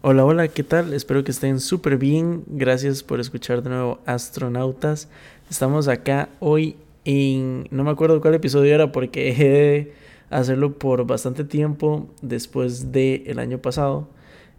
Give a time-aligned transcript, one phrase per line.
[0.00, 0.94] Hola, hola, ¿qué tal?
[0.94, 2.44] Espero que estén súper bien.
[2.46, 5.08] Gracias por escuchar de nuevo Astronautas.
[5.50, 7.66] Estamos acá hoy en...
[7.72, 9.92] No me acuerdo cuál episodio era porque dejé de
[10.30, 14.06] hacerlo por bastante tiempo después del año pasado.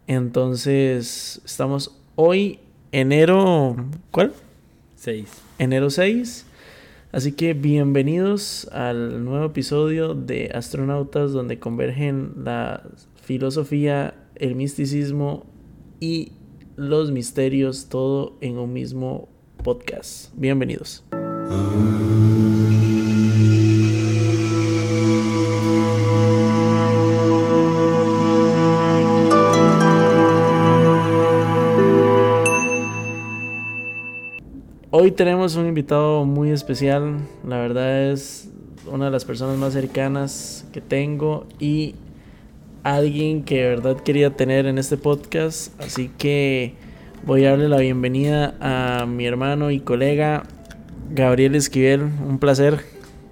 [0.07, 2.60] Entonces, estamos hoy,
[2.92, 3.78] enero...
[4.12, 4.33] ¿Cuál?
[4.97, 5.26] 6.
[5.58, 6.47] Enero 6.
[7.13, 12.83] Así que bienvenidos al nuevo episodio de Astronautas donde convergen la
[13.24, 15.46] filosofía, el misticismo
[15.99, 16.31] y
[16.77, 19.27] los misterios, todo en un mismo
[19.64, 20.31] podcast.
[20.36, 21.04] Bienvenidos.
[34.92, 38.50] Hoy tenemos un invitado muy especial, la verdad es
[38.92, 41.95] una de las personas más cercanas que tengo y
[42.84, 46.76] alguien que de verdad quería tener en este podcast, así que
[47.26, 50.44] voy a darle la bienvenida a mi hermano y colega
[51.12, 52.84] Gabriel Esquivel, un placer.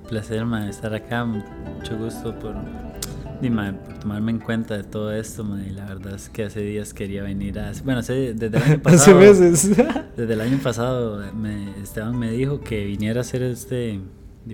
[0.10, 5.66] Placer, man, estar acá, mucho gusto por, por tomarme en cuenta de todo esto, man,
[5.68, 7.72] y la verdad es que hace días quería venir a...
[7.84, 9.02] Bueno, hace, desde el año pasado...
[9.02, 9.78] hace meses.
[10.16, 14.00] desde el año pasado me, Esteban me dijo que viniera a hacer este,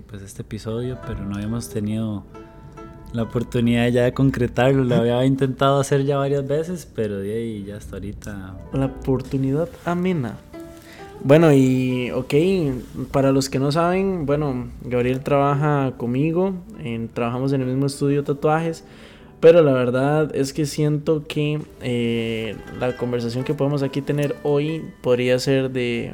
[0.08, 2.24] pues, este episodio, pero no habíamos tenido
[3.14, 4.84] la oportunidad ya de concretarlo.
[4.84, 8.54] Lo había intentado hacer ya varias veces, pero de ahí ya hasta ahorita.
[8.72, 10.36] La oportunidad amena.
[11.22, 12.34] Bueno, y ok,
[13.10, 18.20] para los que no saben, bueno, Gabriel trabaja conmigo, en, trabajamos en el mismo estudio
[18.20, 18.84] de tatuajes,
[19.40, 24.82] pero la verdad es que siento que eh, la conversación que podemos aquí tener hoy
[25.02, 26.12] podría ser de,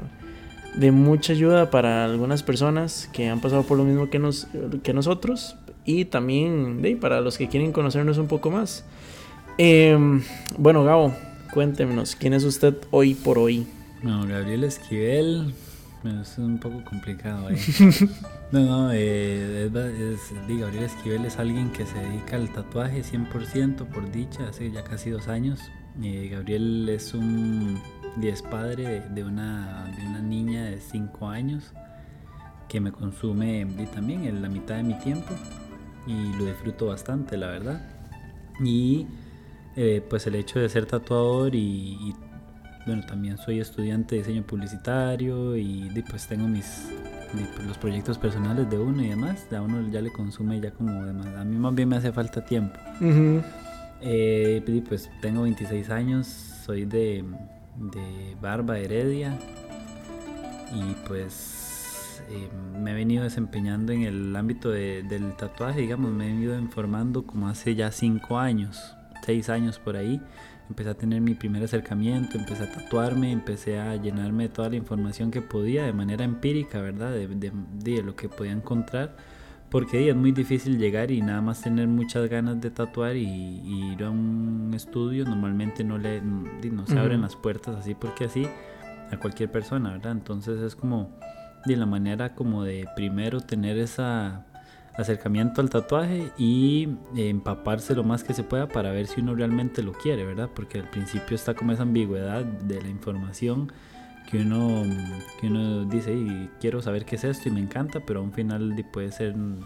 [0.76, 4.46] de mucha ayuda para algunas personas que han pasado por lo mismo que, nos,
[4.84, 5.56] que nosotros,
[5.90, 8.84] y también para los que quieren conocernos un poco más.
[9.58, 10.22] Em,
[10.56, 11.14] bueno, Gabo,
[11.52, 13.66] cuéntenos, ¿quién es usted hoy por hoy?
[14.02, 15.52] No, Gabriel Esquivel,
[16.22, 17.56] es un poco complicado ahí.
[18.52, 24.48] no, no, eh, Gabriel Esquivel es alguien que se dedica al tatuaje 100% por dicha,
[24.48, 25.60] hace ya casi dos años.
[26.02, 27.78] Eh, Gabriel es un
[28.20, 31.72] y es padre de una, de una niña de 5 años
[32.68, 35.34] que me consume también en la mitad de mi tiempo
[36.06, 37.80] y lo disfruto bastante, la verdad.
[38.62, 39.06] Y
[39.76, 42.14] eh, pues el hecho de ser tatuador y,
[42.86, 46.88] bueno, también soy estudiante de diseño publicitario y, pues tengo mis
[47.32, 51.04] pues, los proyectos personales de uno y demás, a uno ya le consume ya como
[51.04, 51.28] demás.
[51.36, 52.78] A mí más bien me hace falta tiempo.
[54.02, 57.24] Eh, pues tengo 26 años, soy de,
[57.76, 59.38] de Barba Heredia
[60.72, 61.69] y pues
[62.28, 62.48] eh,
[62.78, 67.48] me he venido desempeñando en el ámbito del tatuaje, digamos, me he venido informando como
[67.48, 70.20] hace ya cinco años, seis años por ahí.
[70.68, 74.76] Empecé a tener mi primer acercamiento, empecé a tatuarme, empecé a llenarme de toda la
[74.76, 77.10] información que podía de manera empírica, ¿verdad?
[77.10, 79.16] De, de, lo que podía encontrar.
[79.68, 83.24] Porque es muy difícil llegar y nada más tener muchas ganas de tatuar y,
[83.92, 85.24] ir a un estudio.
[85.24, 88.46] Normalmente no, le, no se abren las puertas así porque así
[89.10, 90.12] a cualquier persona, ¿verdad?
[90.12, 91.10] Entonces es como
[91.66, 94.02] de la manera como de primero tener ese
[94.96, 99.82] acercamiento al tatuaje y empaparse lo más que se pueda para ver si uno realmente
[99.82, 100.50] lo quiere, ¿verdad?
[100.54, 103.72] Porque al principio está como esa ambigüedad de la información
[104.30, 104.84] que uno,
[105.40, 108.32] que uno dice, y quiero saber qué es esto y me encanta, pero a un
[108.32, 109.60] final puede ser muy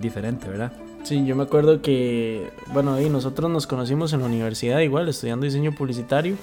[0.00, 0.72] diferente, ¿verdad?
[1.04, 5.44] Sí, yo me acuerdo que, bueno, y nosotros nos conocimos en la universidad igual, estudiando
[5.44, 6.36] diseño publicitario.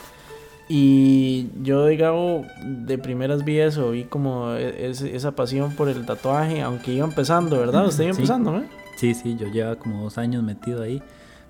[0.73, 6.61] Y yo, digamos, de primeras vi eso, vi como e, esa pasión por el tatuaje,
[6.61, 7.87] aunque iba empezando, ¿verdad?
[7.87, 8.63] Usted iba empezando, ¿no?
[8.95, 11.03] Sí, sí, yo llevaba como dos años metido ahí,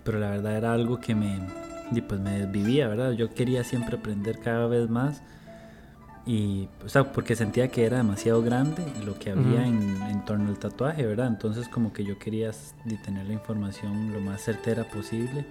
[0.04, 1.40] pero la verdad era algo que me,
[2.02, 3.12] pues me desvivía, ¿verdad?
[3.12, 5.22] Yo quería siempre aprender cada vez más
[6.26, 10.50] y, o sea, porque sentía que era demasiado grande lo que había en, en, torno
[10.50, 11.28] al tatuaje, ¿verdad?
[11.28, 12.50] Entonces como que yo quería
[13.03, 15.46] tener la información lo más certera posible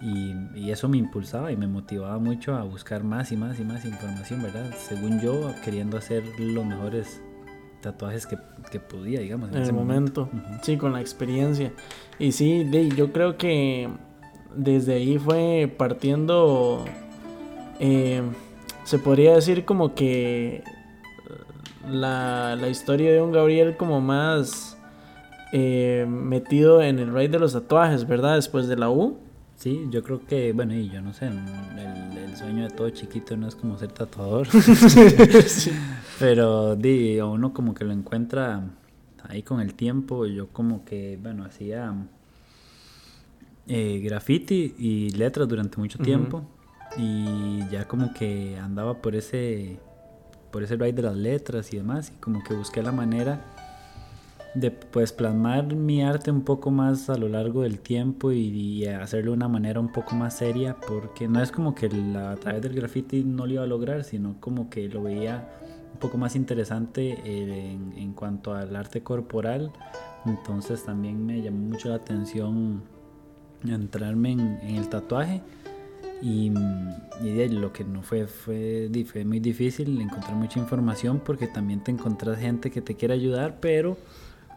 [0.00, 3.84] y, eso me impulsaba y me motivaba mucho a buscar más y más y más
[3.84, 4.74] información, ¿verdad?
[4.76, 7.20] Según yo, queriendo hacer los mejores
[7.82, 8.38] tatuajes que,
[8.70, 9.50] que podía, digamos.
[9.50, 10.28] En, ese momento,
[10.62, 11.72] sí, con la experiencia.
[12.18, 12.66] Y sí,
[12.96, 13.88] yo creo que
[14.54, 16.84] desde ahí fue partiendo,
[17.78, 18.22] eh,
[18.84, 20.64] se podría decir como que
[21.88, 24.78] la, la historia de un Gabriel como más
[25.52, 28.36] eh, metido en el raid de los tatuajes, ¿verdad?
[28.36, 29.18] Después de la U.
[29.60, 33.46] Sí, yo creo que, bueno, y yo no sé, el, sueño de todo chiquito no
[33.46, 34.48] es como ser tatuador.
[36.18, 38.64] Pero di, uno como que lo encuentra
[39.28, 40.24] ahí con el tiempo.
[40.24, 41.92] Yo como que, bueno, hacía
[43.66, 46.42] eh, graffiti y letras durante mucho tiempo.
[46.96, 49.78] Y ya como que andaba por ese,
[50.50, 52.10] por ese ride de las letras y demás.
[52.16, 53.44] Y como que busqué la manera
[54.54, 59.30] de pues plasmar mi arte un poco más a lo largo del tiempo y, hacerlo
[59.30, 62.74] de una manera un poco más seria porque no es como que a través del
[62.74, 65.48] graffiti no lo iba a lograr sino como que lo veía
[65.92, 69.72] un poco más interesante eh, en, en, cuanto al arte corporal.
[70.24, 72.82] Entonces también me llamó mucho la atención
[73.68, 75.42] entrarme en, el tatuaje
[76.22, 76.52] y,
[77.22, 81.90] y, lo que no fue, fue, fue muy difícil encontrar mucha información porque también te
[81.90, 83.96] encontrás gente que te quiere ayudar pero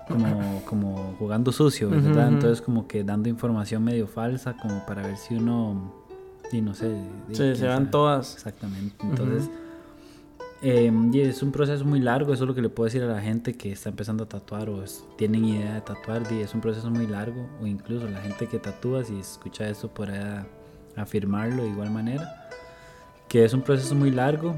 [0.07, 2.29] como, como jugando sucio, ¿verdad?
[2.29, 5.93] Entonces como que dando información medio falsa como para ver si uno,
[6.51, 6.95] y no sé.
[7.31, 8.35] Sí, se van todas.
[8.35, 8.95] Exactamente.
[9.03, 9.49] Entonces,
[10.61, 13.21] em, es un proceso muy largo, eso es lo que le puedo decir a la
[13.21, 14.83] gente que está empezando a tatuar o
[15.17, 19.03] tienen idea de tatuar, es un proceso muy largo, o incluso la gente que tatúa,
[19.03, 20.45] si escucha eso, podrá
[20.95, 22.47] afirmarlo de igual manera,
[23.27, 24.55] que es un proceso muy largo,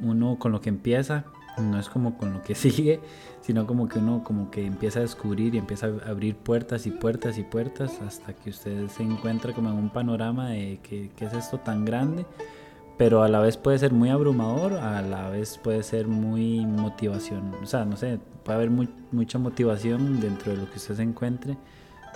[0.00, 1.24] uno con lo que empieza,
[1.58, 3.00] no es como con lo que sigue,
[3.40, 6.90] sino como que uno como que empieza a descubrir y empieza a abrir puertas y
[6.90, 11.32] puertas y puertas hasta que usted se encuentra como en un panorama de qué, es
[11.32, 12.26] esto tan grande,
[12.96, 17.54] pero a la vez puede ser muy abrumador, a la vez puede ser muy motivación,
[17.62, 21.56] o sea, no sé, puede haber mucha motivación dentro de lo que usted se encuentre,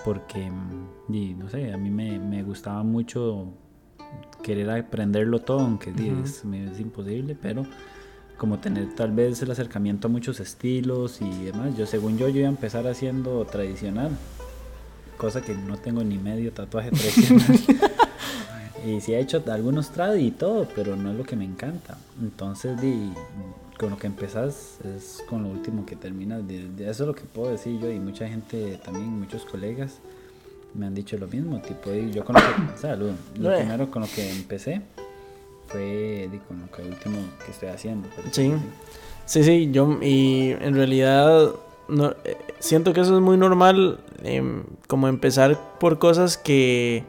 [0.05, 3.53] porque, mm, y, no sé, a mí me, me gustaba mucho
[4.43, 7.65] querer aprenderlo todo, aunque es, es imposible, pero
[8.39, 11.77] como tener tal vez el acercamiento a muchos estilos y demás.
[11.77, 14.17] Yo según yo, yo iba a empezar haciendo tradicional,
[15.19, 17.61] cosa que no tengo ni medio tatuaje tradicional.
[18.87, 21.99] y sí he hecho algunos trad y todo, pero no es lo que me encanta.
[22.23, 23.13] Entonces, di,
[23.77, 26.47] con lo que empezás es con lo último que terminas.
[26.47, 29.99] De, eso es lo que puedo decir yo y mucha gente también, muchos colegas
[30.75, 31.61] me han dicho lo mismo.
[31.61, 34.81] Tipo, yo con lo que, salud, lo primero con lo que empecé
[35.69, 38.09] fue con lo que último que estoy haciendo.
[38.33, 38.53] Sí.
[39.27, 41.53] sí, sí, yo y en realidad
[41.89, 47.05] no, eh, siento que eso es muy normal, em, como empezar por cosas que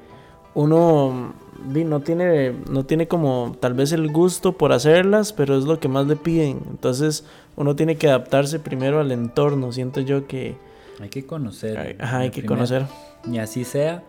[0.53, 1.33] uno
[1.65, 5.87] no tiene, no tiene como tal vez el gusto por hacerlas, pero es lo que
[5.87, 6.61] más le piden.
[6.69, 7.25] Entonces
[7.57, 10.55] uno tiene que adaptarse primero al entorno, siento yo que...
[11.01, 11.97] Hay que conocer.
[11.99, 12.85] Ajá, hay que conocer.
[13.29, 14.03] Y así sea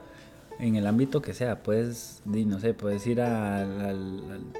[0.60, 3.66] en el ámbito que sea, puedes, no sé, puedes ir a,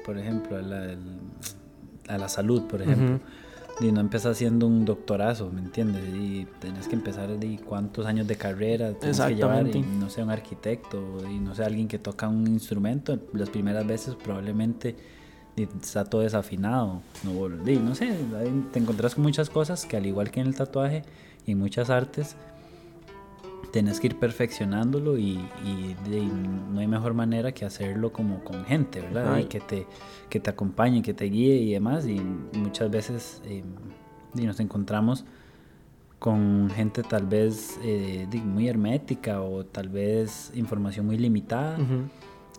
[0.05, 0.95] por ejemplo, a la,
[2.07, 3.19] a la salud, por ejemplo.
[3.79, 6.03] Y no empiezas haciendo un doctorazo, ¿me entiendes?
[6.13, 10.21] Y tenés que empezar de cuántos años de carrera tienes que llevar y no sé,
[10.21, 13.17] un arquitecto y no sé, alguien que toca un instrumento.
[13.33, 14.95] Las primeras veces probablemente
[15.55, 17.01] está todo desafinado.
[17.23, 18.13] No, no sé,
[18.71, 21.03] te encontrás con muchas cosas que al igual que en el tatuaje
[21.45, 22.35] y en muchas artes,
[23.71, 25.39] Tienes que ir perfeccionándolo y,
[26.73, 29.37] no hay mejor manera que hacerlo como con gente, ¿verdad?
[29.37, 29.87] Y que te,
[30.29, 32.05] que te acompañe, que te guíe y demás.
[32.05, 32.19] Y
[32.57, 33.63] muchas veces eh,
[34.33, 35.25] nos encontramos
[36.19, 41.77] con gente tal vez eh, muy hermética o tal vez información muy limitada.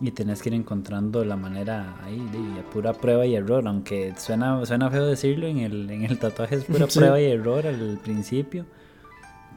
[0.01, 4.65] Y tenés que ir encontrando la manera ahí de, pura prueba y error, aunque suena,
[4.65, 8.65] suena feo decirlo, en el, en el tatuaje es pura prueba y error al principio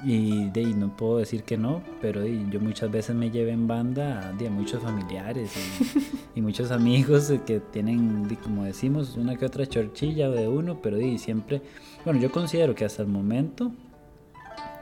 [0.05, 4.31] y de no puedo decir que no, pero yo muchas veces me llevé en banda
[4.31, 5.53] a, muchos familiares
[6.35, 11.63] y, muchos amigos que tienen, como decimos, una que otra chorchilla de uno, pero siempre,
[12.05, 13.73] bueno, yo considero que hasta el momento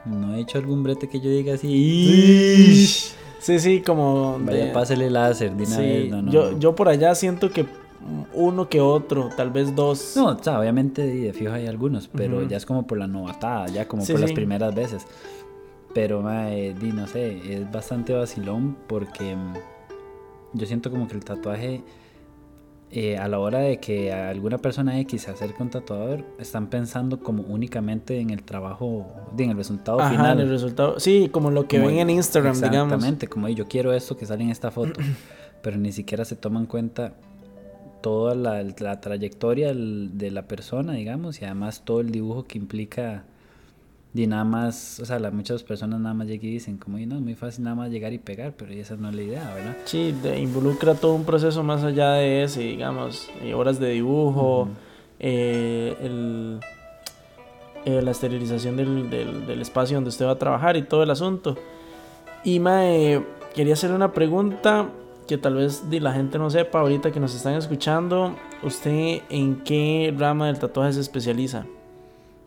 [0.05, 2.85] no he hecho algún brete que yo diga así.
[3.39, 4.39] Sí, sí, como.
[4.39, 5.53] Vaya, pásele láser,
[6.31, 7.65] Yo, yo por allá siento que
[8.33, 10.13] uno que otro, tal vez dos.
[10.15, 13.67] No, o sea, obviamente de fijo hay algunos, pero ya es como por la novatada,
[13.67, 15.05] ya como por las primeras veces.
[15.93, 16.23] Pero,
[16.79, 19.53] di, no sé, es bastante vacilón porque mm,
[20.53, 21.83] yo siento como que el tatuaje,
[22.91, 26.67] eh, a la hora de que alguna persona X se acerque a un tatuador, están
[26.67, 29.07] pensando como únicamente en el trabajo,
[29.37, 30.39] en el resultado final.
[30.39, 32.93] En el resultado, sí, como lo que ven en Instagram, digamos.
[32.93, 34.99] Exactamente, como yo quiero esto que sale en esta foto,
[35.63, 37.13] pero ni siquiera se toman cuenta
[38.05, 43.23] toda la, trayectoria de la persona, digamos, y además todo el dibujo que implica
[44.13, 47.21] y nada más, o sea, muchas personas nada más llegan y dicen, como, no, es
[47.21, 49.75] muy fácil nada más llegar y pegar, pero esa no es la idea, ¿verdad?
[49.85, 54.69] Sí, involucra todo un proceso más allá de ese, digamos, eh, horas de dibujo,
[55.19, 56.59] eh, el,
[57.85, 61.57] eh, la esterilización del, del, espacio donde usted va a trabajar y todo el asunto.
[62.43, 63.23] Y Mae,
[63.55, 64.91] quería hacerle una pregunta
[65.27, 70.13] que tal vez la gente no sepa ahorita que nos están escuchando, ¿usted en qué
[70.17, 71.65] rama del tatuaje se especializa?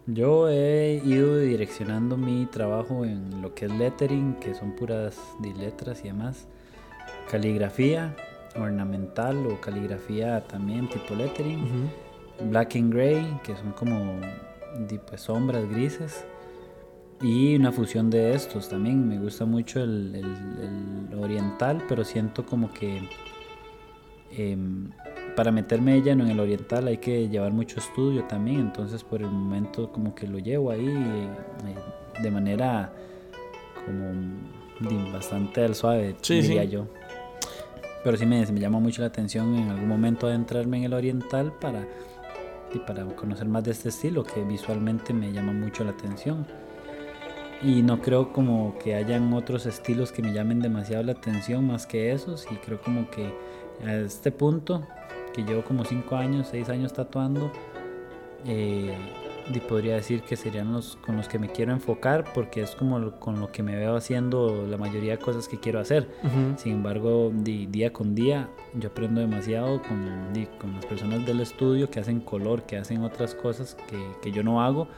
[0.06, 6.00] Yo he ido direccionando mi trabajo en lo que es lettering, que son puras letras
[6.02, 6.46] y demás.
[7.30, 8.16] caligrafía
[8.56, 11.90] ornamental o caligrafía también tipo lettering,
[12.50, 14.20] black and gray, que son como
[15.08, 16.24] pues, sombras grises,
[17.20, 19.08] y una fusión de estos también.
[19.08, 20.22] Me gusta mucho el,
[21.18, 23.02] oriental, pero siento como que
[24.30, 24.90] em,
[25.34, 29.30] para meterme lleno en el oriental hay que llevar mucho estudio también, entonces por el
[29.30, 31.28] momento como que lo llevo ahí eh,
[32.22, 32.92] de manera
[33.84, 36.86] como bastante al suave, diría yo.
[38.04, 41.52] Pero sí me, me, llama mucho la atención en algún momento adentrarme en el oriental
[41.60, 41.84] para,
[42.72, 46.46] y para conocer más de este estilo que visualmente me llama mucho la atención.
[47.62, 51.86] Y no creo como que hayan otros estilos que me llamen demasiado la atención más
[51.86, 52.46] que esos.
[52.50, 53.32] Y creo como que
[53.84, 54.86] a este punto,
[55.34, 57.50] que llevo como 5 años, 6 años tatuando,
[58.46, 58.96] eh,
[59.52, 63.12] y podría decir que serían los con los que me quiero enfocar porque es como
[63.18, 66.08] con lo que me veo haciendo la mayoría de cosas que quiero hacer.
[66.56, 72.00] Sin embargo, día con día yo aprendo demasiado con, con, las personas del estudio que
[72.00, 74.88] hacen color, que hacen otras cosas que, que yo no hago,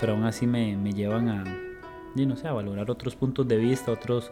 [0.00, 1.44] pero aún así me, me llevan a,
[2.14, 4.30] no sé, valorar otros puntos de vista, otros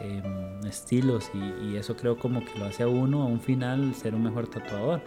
[0.00, 3.94] em, estilos y, y eso creo como que lo hace a uno a un final
[3.94, 5.00] ser un mejor tatuador.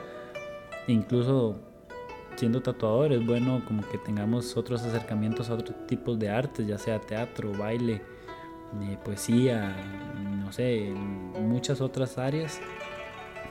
[0.88, 1.60] Incluso
[2.36, 6.78] siendo tatuador es bueno como que tengamos otros acercamientos a otros tipos de artes, ya
[6.78, 8.02] sea teatro, baile,
[8.82, 9.76] eh, poesía,
[10.44, 10.94] no sé,
[11.40, 12.60] muchas otras áreas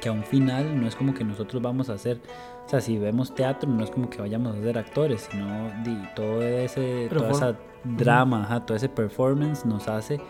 [0.00, 2.20] que a un final no es como que nosotros vamos a hacer,
[2.64, 5.70] o sea, si vemos teatro no es como que vayamos a ser actores, sino
[6.16, 10.20] todo ese, toda esa drama, todo ese performance nos hace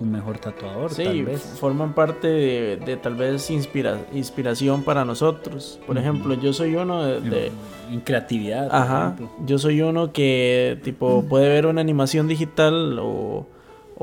[0.00, 0.92] un mejor tatuador.
[0.92, 1.40] Sí, tal vez.
[1.60, 5.78] forman parte de, tal vez inspira, inspiración para nosotros.
[5.86, 7.52] Por ejemplo, yo soy uno de...
[7.90, 8.68] en creatividad.
[8.72, 9.16] Ajá.
[9.44, 13.46] Yo soy uno que tipo puede ver una animación digital o,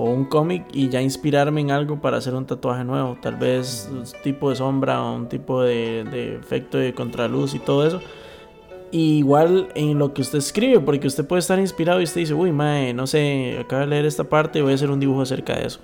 [0.02, 3.18] o un cómic y ya inspirarme en algo para hacer un tatuaje nuevo.
[3.22, 7.86] Tal vez un tipo de sombra o un tipo de, efecto de contraluz y todo
[7.86, 8.00] eso
[8.92, 12.52] igual en lo que usted escribe, porque usted puede estar inspirado y usted dice, uy,
[12.52, 15.56] mae, no sé, acabo de leer esta parte y voy a hacer un dibujo acerca
[15.56, 15.80] de eso.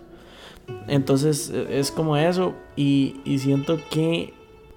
[0.87, 4.33] Entonces e, es como eso y, siento que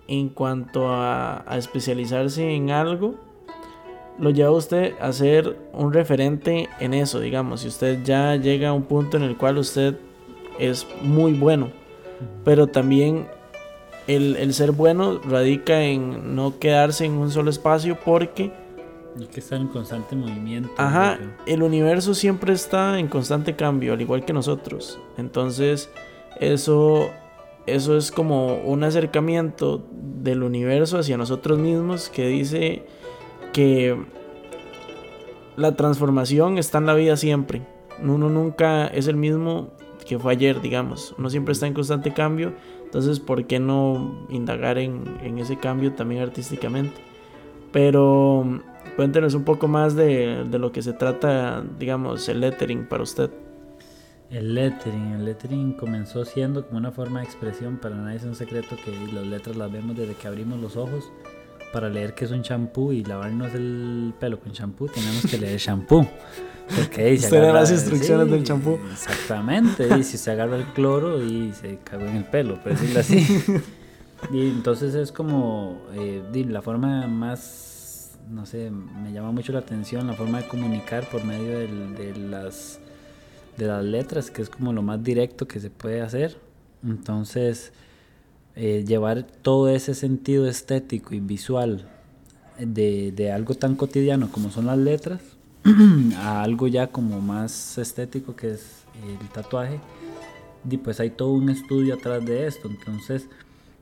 [0.09, 3.15] en cuanto a, especializarse en algo,
[4.19, 8.73] lo lleva usted a ser un referente en eso, digamos, si usted ya llega a
[8.73, 9.97] un punto en el cual usted
[10.59, 11.71] es muy bueno,
[12.45, 13.29] pero también
[14.09, 18.53] el, ser bueno radica en no quedarse en un solo espacio porque...
[19.19, 20.71] Hay que estar en constante movimiento.
[20.77, 24.99] Ajá, el universo siempre está en constante cambio, al igual que nosotros.
[25.17, 25.91] Entonces,
[26.41, 27.11] eso,
[27.67, 32.87] eso es como un acercamiento del universo hacia nosotros mismos que dice
[33.53, 33.97] que
[35.57, 37.63] la transformación está en la vida siempre.
[38.03, 39.73] Uno nunca es el mismo
[40.07, 41.15] que fue ayer, digamos.
[41.19, 42.55] Uno siempre está en constante cambio
[42.89, 46.99] entonces, ¿por qué no indagar en, ese cambio también artísticamente?
[47.71, 48.63] Pero
[48.97, 53.31] cuéntenos un poco más de, lo que se trata, digamos, el lettering para usted.
[54.31, 58.35] El lettering, el lettering comenzó siendo como una forma de expresión, para nadie es un
[58.35, 61.13] secreto que las letras las vemos desde que abrimos los ojos.
[61.73, 65.61] Para leer que es un champú y lavarnos el pelo con champú, tenemos que leer
[65.61, 66.07] champú.
[66.87, 68.79] Okay, Usted las instrucciones del champú.
[68.93, 73.01] Exactamente, y si se agarra el cloro y se cagó en el pelo, por decirlo
[73.01, 73.43] así.
[74.33, 80.07] y entonces es como eh, la forma más, no sé, me llama mucho la atención
[80.07, 82.81] la forma de comunicar por medio de, las,
[83.57, 86.37] de las letras, que es como lo más directo que se puede hacer.
[86.85, 87.73] Entonces,
[88.61, 91.89] eh, llevar todo ese sentido estético y visual
[92.59, 95.21] de, de algo tan cotidiano como son las letras
[96.17, 98.83] a algo ya como más estético que es
[99.21, 99.79] el tatuaje,
[100.69, 102.69] y pues hay todo un estudio atrás de esto.
[102.69, 103.29] Entonces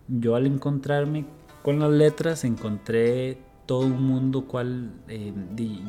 [0.09, 1.25] yo al encontrarme
[1.63, 5.33] con las letras encontré todo un mundo cual eh,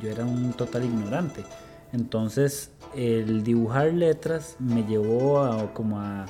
[0.02, 1.44] yo era un total ignorante.
[1.92, 6.26] Entonces el dibujar letras me llevó a como a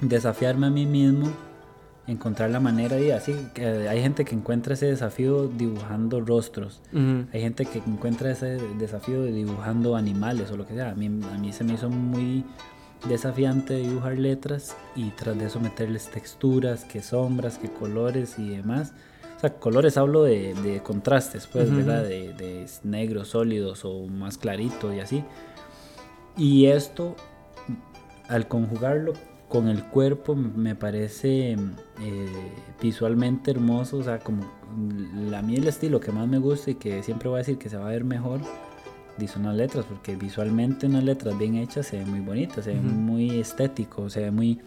[0.00, 1.28] desafiarme a mí mismo
[2.06, 6.80] encontrar la manera y así que hay gente que encuentra ese desafío dibujando rostros.
[6.92, 10.90] Hay gente que encuentra ese desafío de dibujando animales o lo que sea.
[10.90, 12.44] A mí, a mí se me hizo muy
[13.08, 18.92] desafiante dibujar letras y tras de eso meterles texturas que sombras que colores y demás.
[19.36, 24.92] O sea colores hablo de, contrastes pues verdad de, de negros sólidos o más clarito
[24.92, 25.24] y así.
[26.36, 27.16] Y esto
[28.28, 29.12] al conjugarlo
[29.52, 34.44] con el cuerpo me parece eh, visualmente hermoso, o sea, como
[35.36, 37.68] a mí el estilo que más me gusta y que siempre voy a decir que
[37.68, 38.40] se va a ver mejor,
[39.28, 42.80] son las letras, porque visualmente unas letras bien hechas se ven muy bonitas, se ve
[42.80, 44.58] muy estético, se ve muy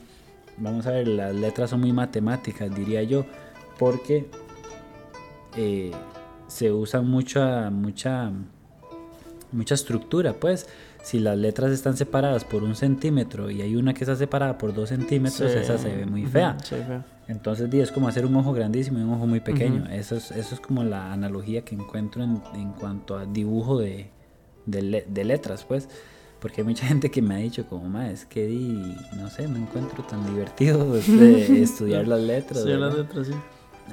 [0.58, 3.26] vamos a ver, las letras son muy matemáticas, diría yo,
[3.80, 4.28] porque
[5.58, 5.92] eh,
[6.48, 8.32] se usa mucha, mucha,
[9.52, 10.68] mucha estructura, pues.
[11.06, 14.74] Si las letras están separadas por un centímetro y hay una que está separada por
[14.74, 16.58] dos centímetros, esa se ve muy fea.
[17.28, 19.86] Entonces, es como hacer un ojo grandísimo y un ojo muy pequeño.
[19.92, 24.10] eso, es, eso es como la analogía que encuentro en, en cuanto a dibujo de,
[24.66, 25.88] de, letras, pues.
[26.40, 28.48] Porque hay mucha gente que me ha dicho como, ma, es que
[29.16, 32.64] no sé, no encuentro tan divertido este, estudiar las letras.
[32.64, 33.34] Sí, las letras, sí.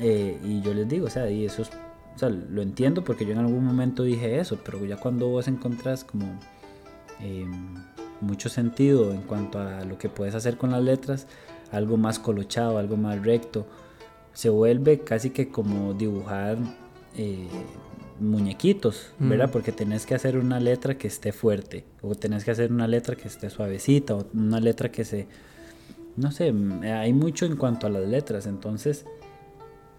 [0.01, 1.71] Eh, y yo les digo, o sea, y eso es
[2.15, 5.49] o sea, lo entiendo porque yo en algún momento dije eso, pero ya cuando vos
[5.49, 6.39] encontrás como
[7.21, 7.47] eh,
[8.21, 11.27] mucho sentido en cuanto a lo que puedes hacer con las letras,
[11.71, 13.67] algo más colochado, algo más recto,
[14.33, 16.57] se vuelve casi que como dibujar
[17.17, 17.49] eh,
[18.21, 19.49] muñequitos, ¿verdad?
[19.49, 19.53] Mm.
[19.53, 23.17] Porque tenés que hacer una letra que esté fuerte, o tenés que hacer una letra
[23.17, 25.27] que esté suavecita, o una letra que se...
[26.17, 26.53] No sé,
[26.85, 29.07] hay mucho en cuanto a las letras, entonces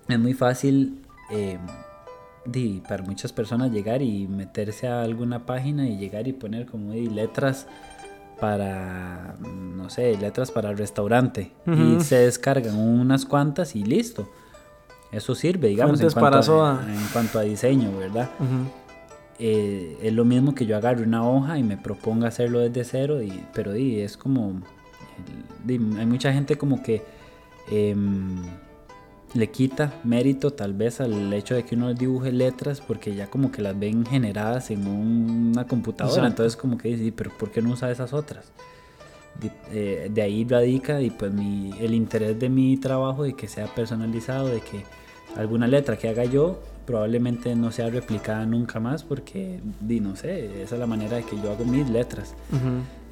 [0.08, 1.02] es muy fácil
[1.32, 1.58] eh,
[2.88, 7.68] para muchas personas llegar y meterse a alguna página y llegar y poner como letras
[8.40, 11.52] para, no sé, letras para el restaurante.
[11.66, 14.30] Y se descargan unas cuantas y listo.
[15.12, 18.30] Eso sirve, digamos, en cuanto, a, en cuanto, a, diseño, ¿verdad?
[19.40, 23.22] Eh, es lo mismo que yo agarre una hoja y me proponga hacerlo desde cero,
[23.22, 24.62] y, pero di, es como...
[25.68, 27.04] hay mucha gente como que...
[27.70, 28.44] Em,
[29.34, 33.52] le quita mérito tal vez al hecho de que uno dibuje letras porque ya como
[33.52, 36.28] que las ven generadas en una computadora.
[36.28, 38.52] Entonces como que dice, pero ¿por qué no usa esas otras?
[39.40, 43.48] De, eh, de ahí radica y pues mi, el interés de mi trabajo de que
[43.48, 44.84] sea personalizado, de que
[45.36, 50.62] alguna letra que haga yo probablemente no sea replicada nunca más porque, di, no sé,
[50.62, 52.36] esa es la manera de que yo hago mis letras.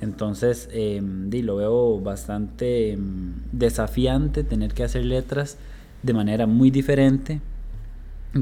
[0.02, 5.58] Entonces, em, di, lo veo bastante em, desafiante tener que hacer letras
[6.04, 7.42] de manera muy diferente,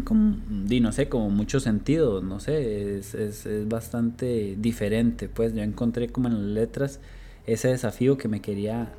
[0.03, 5.53] con, di, no sé, como mucho sentido, no sé, es, es, es, bastante diferente, pues
[5.53, 6.99] yo encontré como en las letras
[7.47, 8.89] ese desafío que me quería,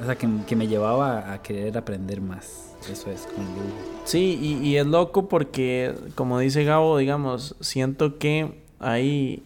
[0.00, 3.26] o sea, que, que me llevaba a querer aprender más, eso es
[4.04, 9.42] Sí, y, y, es loco porque, como dice Gabo, digamos, siento que hay,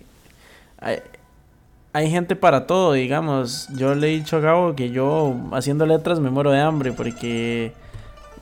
[1.95, 6.21] hay gente para todo, digamos, yo le he dicho a Gabo que yo haciendo letras
[6.21, 7.73] me muero de hambre porque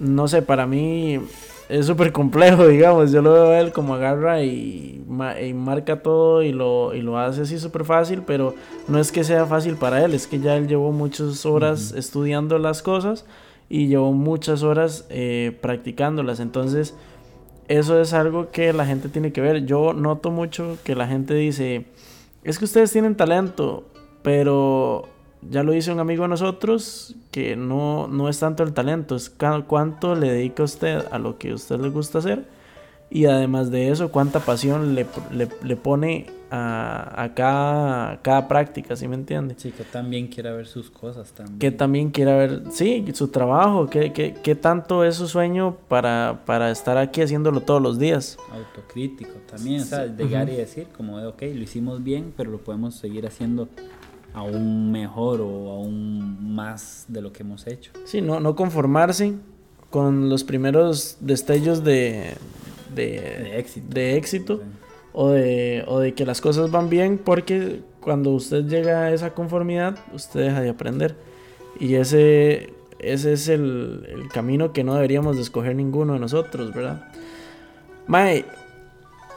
[0.02, 1.20] no sé, para mí
[1.68, 3.12] es súper complejo, digamos.
[3.12, 5.02] Yo lo veo a él como agarra y,
[5.54, 8.54] marca todo y lo, y lo hace así súper fácil, pero
[8.88, 12.58] no es que sea fácil para él, es que ya él llevó muchas horas estudiando
[12.58, 13.24] las cosas
[13.68, 16.40] y llevó muchas horas eh, practicándolas.
[16.40, 16.94] Entonces,
[17.68, 19.64] eso es algo que la gente tiene que ver.
[19.64, 21.86] Yo noto mucho que la gente dice,
[22.42, 23.84] es que ustedes tienen talento,
[24.22, 25.08] pero
[25.50, 29.34] ya lo dice un amigo de nosotros, que no, no es tanto el talento, es
[29.66, 32.44] cuánto le dedica usted a lo que a usted le gusta hacer
[33.12, 39.06] y además de eso, cuánta pasión le, le, pone a, a, cada, cada práctica, ¿sí
[39.06, 39.54] me entiende?
[39.58, 41.58] Sí, que también quiera ver sus cosas también.
[41.58, 46.40] Que también quiera ver, sí, su trabajo, que, que, que tanto es su sueño para,
[46.46, 48.38] para, estar aquí haciéndolo todos los días.
[48.50, 52.64] Autocrítico también, o sea, llegar y decir como de, ok, lo hicimos bien, pero lo
[52.64, 53.68] podemos seguir haciendo
[54.34, 57.92] aún mejor o aún más de lo que hemos hecho.
[58.04, 59.34] Sí, no, no conformarse
[59.90, 62.34] con los primeros destellos de,
[62.94, 63.58] de,
[64.16, 64.62] éxito,
[65.12, 69.34] o, de, o de que las cosas van bien, porque cuando usted llega a esa
[69.34, 71.14] conformidad, usted deja de aprender.
[71.78, 76.72] Y ese, ese es el, el camino que no deberíamos de escoger ninguno de nosotros,
[76.72, 77.08] ¿verdad?
[78.06, 78.46] Mae,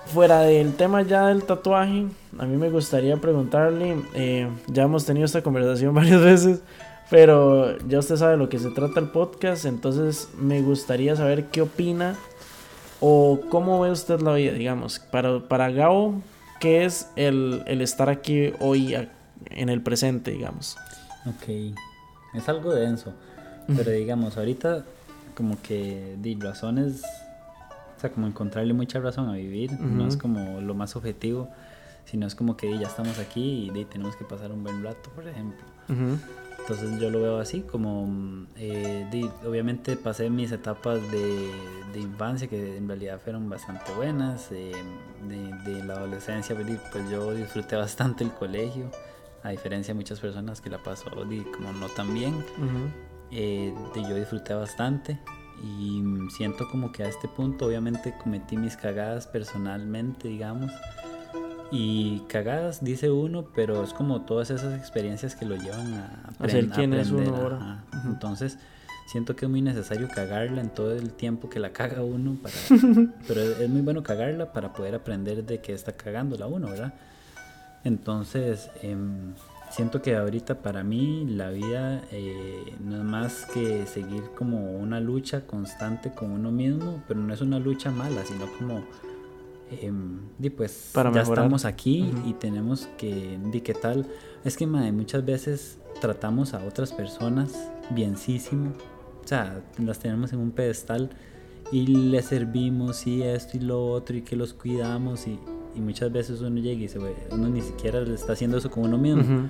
[0.06, 2.06] fuera del tema ya del tatuaje,
[2.38, 6.62] a mí me gustaría preguntarle, eh, ya hemos tenido esta conversación varias veces,
[7.10, 11.62] pero ya usted sabe lo que se trata el podcast, entonces me gustaría saber qué
[11.62, 12.16] opina
[13.00, 16.22] o cómo ve usted la vida, digamos, para, para Gao,
[16.60, 18.96] ¿qué es el, el estar aquí hoy
[19.50, 20.78] en el presente, digamos?
[21.26, 21.76] Ok,
[22.34, 23.14] es algo denso,
[23.76, 24.86] pero digamos, ahorita
[25.36, 27.02] como que di razones
[27.96, 31.50] o sea, como encontrarle mucha razón a vivir, no es como lo más objetivo,
[32.06, 35.28] sino es como que ya estamos aquí y tenemos que pasar un buen rato, por
[35.28, 35.66] ejemplo.
[35.88, 41.52] Entonces yo lo veo así, como eh, obviamente pasé mis etapas de,
[41.94, 44.72] de, infancia que en realidad fueron bastante buenas, eh,
[45.28, 48.90] de, de, la adolescencia pues yo disfruté bastante el colegio,
[49.44, 52.34] a diferencia de muchas personas que la pasó como no tan bien,
[53.30, 55.20] eh, yo disfruté bastante
[55.66, 60.72] y siento como que a este punto obviamente cometí mis cagadas personalmente, digamos,
[61.72, 66.48] Y cagadas, dice uno, pero es como todas esas experiencias que lo llevan a, A
[66.48, 67.84] ser quien es aprender, uno ahora.
[68.06, 68.60] Entonces,
[69.08, 72.56] siento que es muy necesario cagarla en todo el tiempo que la caga uno, para,
[73.28, 76.94] pero es es muy bueno cagarla para poder aprender de que está cagándola uno, ¿verdad?
[77.84, 79.34] Entonces, em,
[79.76, 85.00] siento que ahorita para mí la vida eh, no es más que seguir como una
[85.02, 88.84] lucha constante con uno mismo, pero no es una lucha mala, sino como,
[89.82, 91.44] em, di, pues Para ya mejorar.
[91.46, 94.06] estamos aquí y tenemos que, di, ¿qué tal?
[94.46, 98.70] Es que muchas veces tratamos a otras personas bienísimo,
[99.24, 101.10] o sea, las tenemos en un pedestal
[101.72, 105.40] y les servimos y esto y lo otro y que los cuidamos y,
[105.76, 108.70] y muchas veces uno llega y dice, "Güey, uno ni siquiera le está haciendo eso
[108.72, 109.22] con uno mismo.
[109.24, 109.50] Ujú.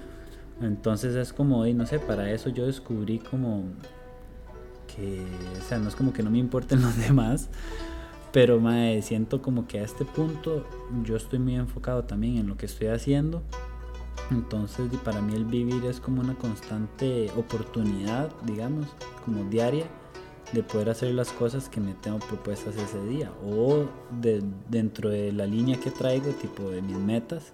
[0.61, 3.63] Entonces es como, y no sé, para eso yo descubrí como
[4.95, 5.25] que,
[5.59, 7.49] o sea, no es como que no me importen los demás,
[8.31, 10.65] pero mae, siento como que a este punto
[11.03, 13.41] yo estoy muy enfocado también en lo que estoy haciendo.
[14.31, 18.87] Entonces para mí el vivir es como una constante oportunidad, digamos,
[19.23, 19.85] como diaria,
[20.51, 23.85] de poder hacer las cosas que me tengo propuestas ese día o
[24.21, 27.53] de, dentro de la línea que traigo, tipo de mis metas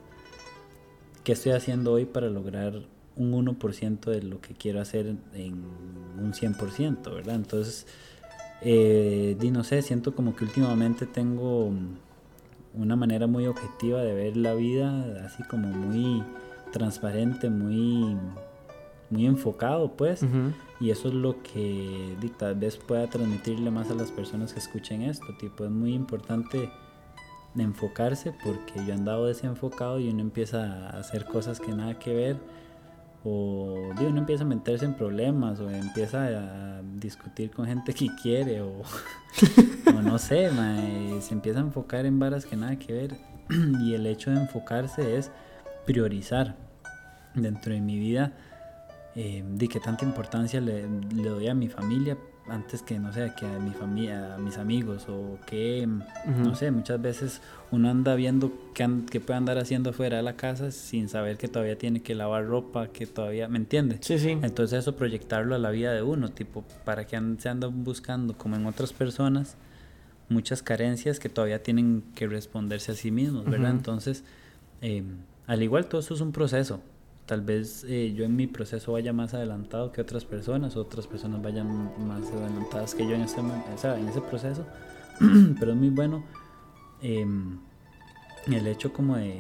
[1.24, 2.74] qué estoy haciendo hoy para lograr
[3.16, 5.64] un 1% de lo que quiero hacer en
[6.20, 7.36] un 100%, ¿verdad?
[7.36, 7.86] Entonces,
[8.62, 11.72] eh, no sé, siento como que últimamente tengo
[12.74, 16.24] una manera muy objetiva de ver la vida, así como muy
[16.72, 18.18] transparente, muy,
[19.10, 20.24] muy enfocado, pues.
[20.80, 25.02] Y eso es lo que tal vez pueda transmitirle más a las personas que escuchen
[25.02, 25.28] esto.
[25.40, 26.70] Tipo, es muy importante
[27.54, 32.00] de enfocarse porque yo he andado desenfocado y uno empieza a hacer cosas que nada
[32.00, 32.38] que ver.
[33.24, 38.62] O uno empieza a meterse en problemas o empieza a discutir con gente que quiere
[38.62, 38.82] o,
[39.96, 43.18] o no sé, mae, se empieza a enfocar en varas que nada que ver.
[43.82, 45.32] y el hecho de enfocarse es
[45.86, 46.56] priorizar
[47.36, 48.34] dentro de mi vida
[49.16, 52.18] eh, di que tanta importancia le, le doy a mi familia
[52.52, 55.88] antes que no sé que a mi familia a mis amigos o que
[56.38, 60.24] no sé muchas veces uno anda viendo qué, an- qué puede andar haciendo fuera de
[60.24, 64.20] la casa sin saber que todavía tiene que lavar ropa que todavía me entiende Sí,
[64.20, 64.32] sí.
[64.42, 68.38] entonces eso proyectarlo a la vida de uno tipo para que an- se andan buscando
[68.38, 69.56] como en otras personas
[70.30, 74.24] muchas carencias que todavía tienen que responderse a sí mismos verdad entonces
[74.82, 75.04] eh,
[75.48, 76.82] al igual todo eso es un proceso
[77.32, 81.42] tal vez eh, yo en mi proceso vaya más adelantado que otras personas, otras personas
[81.42, 84.66] vayan más adelantadas que yo en, este, o sea, en ese proceso,
[85.58, 86.26] pero es muy bueno
[87.02, 87.26] eh,
[88.48, 89.40] el hecho como de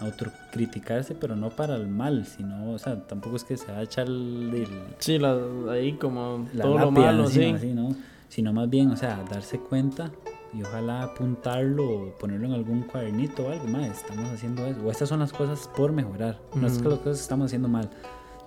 [0.00, 3.82] autocriticarse, pero no para el mal, sino, o sea, tampoco es que se va a
[3.84, 4.66] echar el,
[4.98, 5.38] Sí, la,
[5.70, 7.42] ahí como la todo lo malo, sí.
[7.44, 7.96] así, ¿no?
[8.28, 10.10] Sino más bien, o sea, darse cuenta
[10.52, 13.88] y ojalá apuntarlo o ponerlo en algún cuadernito o algo más.
[14.02, 14.80] Estamos haciendo eso.
[14.84, 16.40] O estas son las cosas por mejorar.
[16.54, 17.88] No es que las cosas estamos haciendo mal,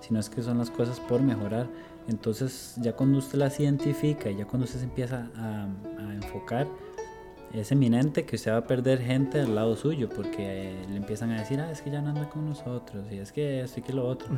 [0.00, 1.68] sino es que son las cosas por mejorar.
[2.06, 5.64] Entonces, ya cuando usted las identifica y ya cuando usted se empieza a,
[5.98, 6.66] a enfocar,
[7.54, 11.30] es eminente que usted va a perder gente al lado suyo porque eh, le empiezan
[11.30, 13.82] a decir, ah, es que ya no anda con nosotros y es que esto y
[13.84, 14.28] que lo otro.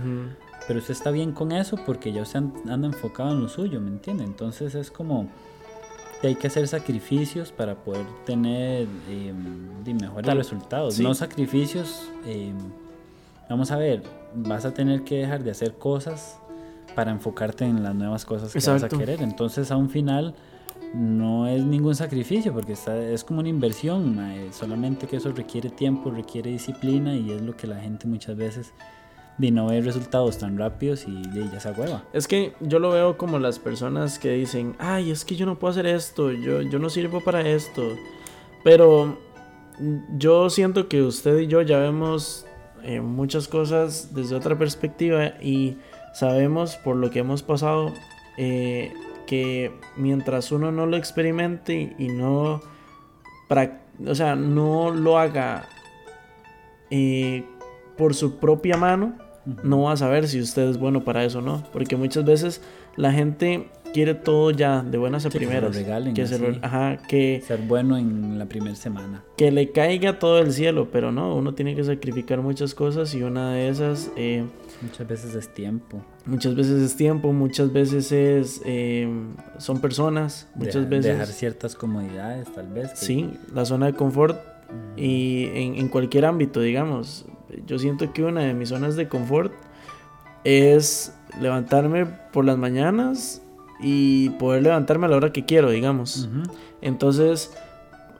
[0.68, 3.81] Pero usted está bien con eso porque ya usted an- anda enfocado en lo suyo,
[3.81, 4.22] ¿me entiende?
[4.22, 5.29] Entonces es como
[6.22, 9.33] hay que hacer sacrificios para poder tener eh,
[10.00, 10.94] mejores Tal- resultados.
[10.94, 11.02] sí.
[11.02, 12.52] No sacrificios, eh,
[13.48, 14.02] vamos a ver,
[14.35, 16.38] vas a tener que dejar de hacer cosas
[16.94, 19.22] para enfocarte en las nuevas cosas que vas a querer.
[19.22, 20.35] Entonces a un final
[20.94, 25.68] no es ningún sacrificio porque está, es como una inversión, mae, solamente que eso requiere
[25.68, 28.72] tiempo, requiere disciplina y es lo que la gente muchas veces
[29.38, 32.05] de no ver resultados tan rápidos y de ya se hueva.
[32.12, 35.59] Es que yo lo veo como las personas que dicen, ay, es que yo no
[35.59, 37.83] puedo hacer esto, yo, yo no sirvo para esto.
[38.64, 39.18] Pero
[39.79, 42.46] mm, yo siento que usted y yo ya vemos
[42.83, 45.77] eh, muchas cosas desde otra perspectiva y
[46.14, 47.92] sabemos por lo que hemos pasado
[48.38, 48.94] eh,
[49.27, 52.61] que mientras uno no lo experimente y no,
[54.07, 55.68] o sea, no lo haga
[56.90, 57.44] eh,
[57.99, 59.14] por su propia mano,
[59.62, 61.62] no va a saber si usted es bueno para eso o no.
[61.72, 62.61] Porque muchas veces
[62.96, 65.74] la gente quiere todo ya de buenas a que se lo primeras.
[65.76, 69.22] regalen, que, se lo- ajá, que, Ser bueno en la primera semana.
[69.38, 73.22] que le caiga todo el cielo, pero no, uno tiene que sacrificar muchas cosas y
[73.22, 74.44] una de esas eh,
[74.82, 76.04] Muchas veces es tiempo.
[76.26, 79.09] muchas veces es tiempo, muchas veces es eh,
[79.56, 82.90] son personas, muchas veces Dejar ciertas comodidades, tal vez.
[82.90, 84.38] que- sí, la zona de confort
[84.96, 87.24] y en, en cualquier ámbito, digamos.
[87.66, 89.52] Yo siento que una de mis zonas de confort
[90.44, 93.42] es levantarme por las mañanas
[93.80, 96.28] y poder levantarme a la hora que quiero, digamos.
[96.80, 97.52] Entonces,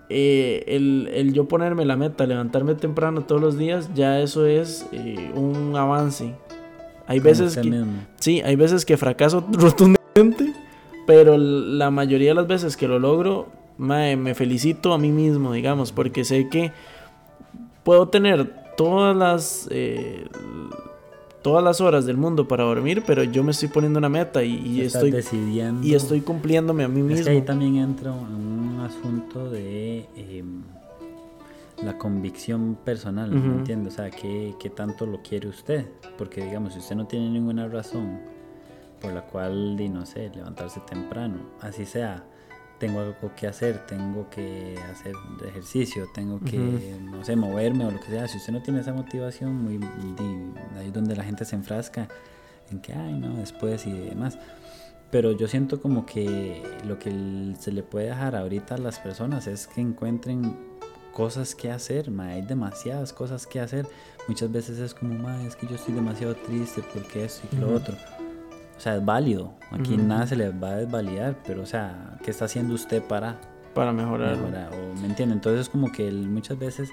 [0.09, 4.87] eh, el, el, yo ponerme la meta, levantarme temprano todos los días, ya eso es
[4.93, 6.35] eh, un avance.
[7.07, 7.85] Hay veces que,
[8.19, 10.53] sí, hay veces que fracaso rotundamente,
[11.07, 15.93] pero la mayoría de las veces que lo logro, me felicito a mí mismo, digamos,
[15.93, 16.73] porque sé que
[17.85, 20.27] puedo tener todas las eh,
[21.43, 24.81] todas las horas del mundo para dormir, pero yo me estoy poniendo una meta y,
[24.81, 27.21] estoy decidiendo y estoy cumpliéndome a mí mismo.
[27.21, 30.63] Es que ahí también entra un asunto de em,
[31.85, 33.95] la convicción personal, ¿me entiendes?
[33.95, 35.87] O sea, ¿qué, ¿qué, tanto lo quiere usted?
[36.19, 38.19] Porque digamos, si usted no tiene ninguna razón
[39.01, 42.25] por la cual, no sé, levantarse temprano, así sea
[42.79, 45.15] tengo algo que hacer, tengo que hacer
[45.47, 46.59] ejercicio, tengo que,
[47.01, 48.29] no sé, moverme o lo que sea.
[48.29, 49.81] Si usted no tiene esa motivación, muy,
[50.79, 52.09] ahí es donde la gente se enfrasca
[52.71, 54.39] en que, ay, no, después y demás.
[55.11, 59.47] Pero yo siento como que lo que se le puede dejar ahorita a las personas
[59.47, 60.57] es que encuentren
[61.13, 63.87] cosas que hacer, ma, hay demasiadas cosas que hacer.
[64.29, 67.75] Muchas veces es como, ma, es que yo estoy demasiado triste porque esto y lo
[67.75, 67.97] otro
[68.77, 69.55] o sea, es válido.
[69.71, 73.41] Aquí nada se le va a desvalidar, pero o sea, ¿qué está haciendo usted para,
[73.75, 74.37] para mejorar?
[74.37, 75.35] o, ¿Me entiende?
[75.35, 76.91] Entonces es como que muchas veces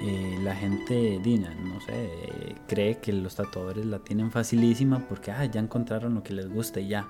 [0.00, 5.44] eh, la gente, Dina, no sé, cree que los tatuadores la tienen facilísima porque ah,
[5.44, 7.06] ya encontraron lo que les gusta y ya.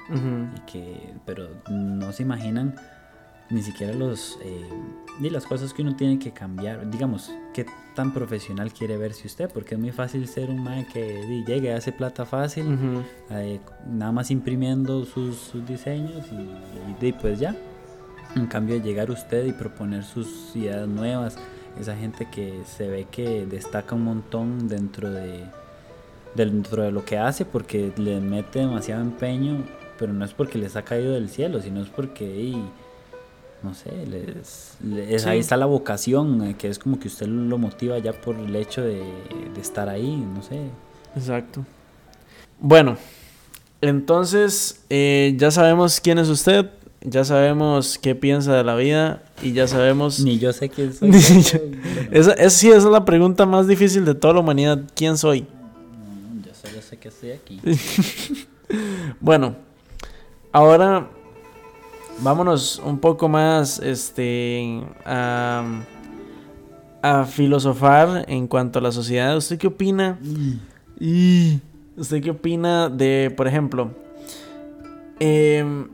[0.57, 2.75] y que, pero no se imaginan
[3.53, 4.69] ni siquiera los eh,
[5.21, 6.91] ni las cosas que uno tiene que cambiar.
[6.91, 11.45] Digamos qué tan profesional quiere verse usted porque es muy fácil ser un man que
[11.47, 17.55] llegue hace plata fácil eh, nada más imprimiendo sus, diseños y, y, pues ya.
[18.35, 21.37] En cambio llegar usted y proponer sus ideas nuevas
[21.79, 25.45] esa gente que se ve que destaca un montón dentro de
[26.35, 29.65] dentro de lo que hace porque le mete demasiado empeño
[29.99, 32.25] pero no es porque les ha caído del cielo sino es porque
[33.63, 37.99] no sé, les, ahí está la vocación, eh, que es como que usted lo motiva
[37.99, 39.03] ya por el hecho de,
[39.61, 40.61] estar ahí, no sé.
[41.17, 41.65] Exacto.
[42.59, 42.97] Bueno,
[43.81, 46.71] entonces eh, ya sabemos quién es usted,
[47.05, 50.21] ya sabemos qué piensa de la vida y ya sabemos...
[50.25, 51.11] Ni yo sé quién soy.
[52.11, 54.81] esa, es, sí, esa es la pregunta más difícil de toda la humanidad.
[54.95, 55.47] ¿Quién soy?
[56.45, 57.61] yo solo sé que estoy aquí.
[59.21, 59.57] bueno,
[60.53, 61.09] ahora
[62.21, 65.65] vámonos un poco más este, a,
[67.27, 69.37] filosofar en cuanto a la sociedad.
[69.37, 70.19] ¿Usted qué opina?
[71.01, 71.61] Y
[71.97, 73.91] ¿Usted qué opina de, por ejemplo,
[75.21, 75.89] em,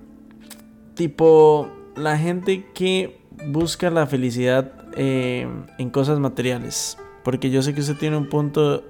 [0.95, 6.97] tipo la gente que busca la felicidad em, en cosas materiales?
[7.25, 8.85] Porque yo sé que usted tiene un punto...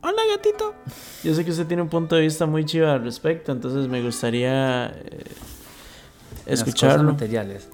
[0.00, 0.74] Hola gatito.
[1.22, 4.02] Yo sé que usted tiene un punto de vista muy chido al respecto, entonces me
[4.02, 4.86] gustaría...
[4.86, 5.24] Eh,
[6.48, 7.04] escucharlo.
[7.04, 7.68] Las materiales.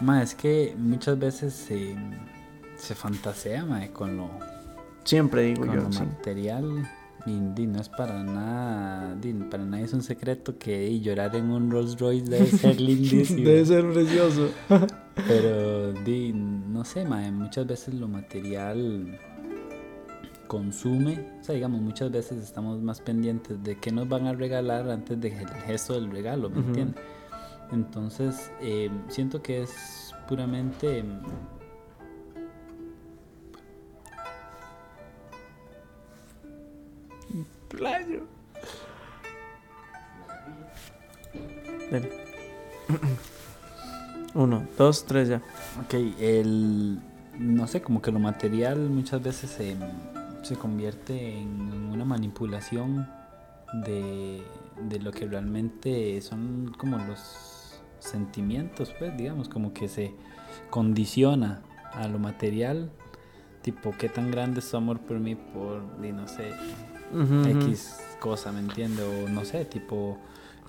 [0.00, 1.96] Ma, es que muchas veces se,
[2.76, 4.30] se fantasea con lo.
[5.04, 5.82] Siempre digo con yo.
[5.82, 6.90] Lo material.
[7.24, 9.16] Y, no es para nada.
[9.48, 13.44] para nadie es un secreto que llorar en un Rolls Royce debe ser lindísimo.
[13.44, 14.50] debe ser precioso.
[15.28, 19.18] Pero no sé, ma, muchas veces lo material
[20.52, 24.90] consume, o sea, digamos, muchas veces estamos más pendientes de qué nos van a regalar
[24.90, 27.02] antes del gesto del regalo, ¿me entiendes?
[27.72, 31.04] Entonces, eh, siento que es puramente...
[37.68, 38.26] Playo.
[44.34, 45.42] Uno, dos, tres ya.
[45.82, 47.00] Ok, el...
[47.38, 49.74] No sé, como que lo material muchas veces se,
[50.42, 53.08] se convierte en una manipulación
[53.86, 54.42] de,
[54.88, 57.51] de lo que realmente son como los
[58.02, 60.14] sentimientos, pues, digamos, como que se
[60.70, 61.62] condiciona
[61.92, 62.90] a lo material,
[63.62, 66.52] tipo, qué tan grande es su amor por mí, por, no sé,
[67.62, 69.02] X cosa, ¿me entiende?
[69.02, 70.18] O no sé, tipo,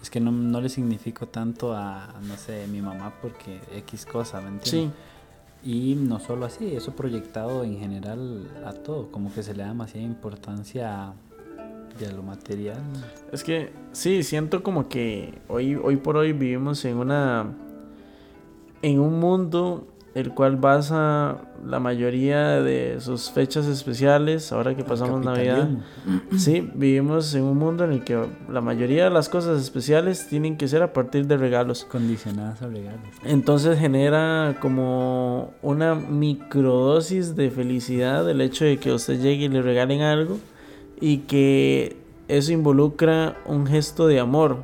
[0.01, 4.41] es que no, no, le significo tanto a, no sé, mi mamá porque X cosa,
[4.41, 4.91] ¿me entiende?
[5.63, 5.69] Sí.
[5.69, 9.69] Y no solo así, eso proyectado en general a todo, como que se le da
[9.69, 11.13] demasiada importancia a
[11.99, 12.81] de lo material.
[13.31, 17.53] Es que sí, siento como que hoy, hoy por hoy vivimos en una.
[18.81, 25.25] en un mundo el cual basa la mayoría de sus fechas especiales, ahora que pasamos
[25.25, 25.69] Navidad.
[26.37, 30.57] Sí, vivimos en un mundo en el que la mayoría de las cosas especiales tienen
[30.57, 31.85] que ser a partir de regalos.
[31.85, 33.01] Condicionadas a regalos.
[33.23, 39.63] Entonces genera como una microdosis de felicidad el hecho de que usted llegue y le
[39.63, 40.37] regalen algo
[41.03, 41.97] y que
[42.29, 44.63] eso involucra un gesto de amor.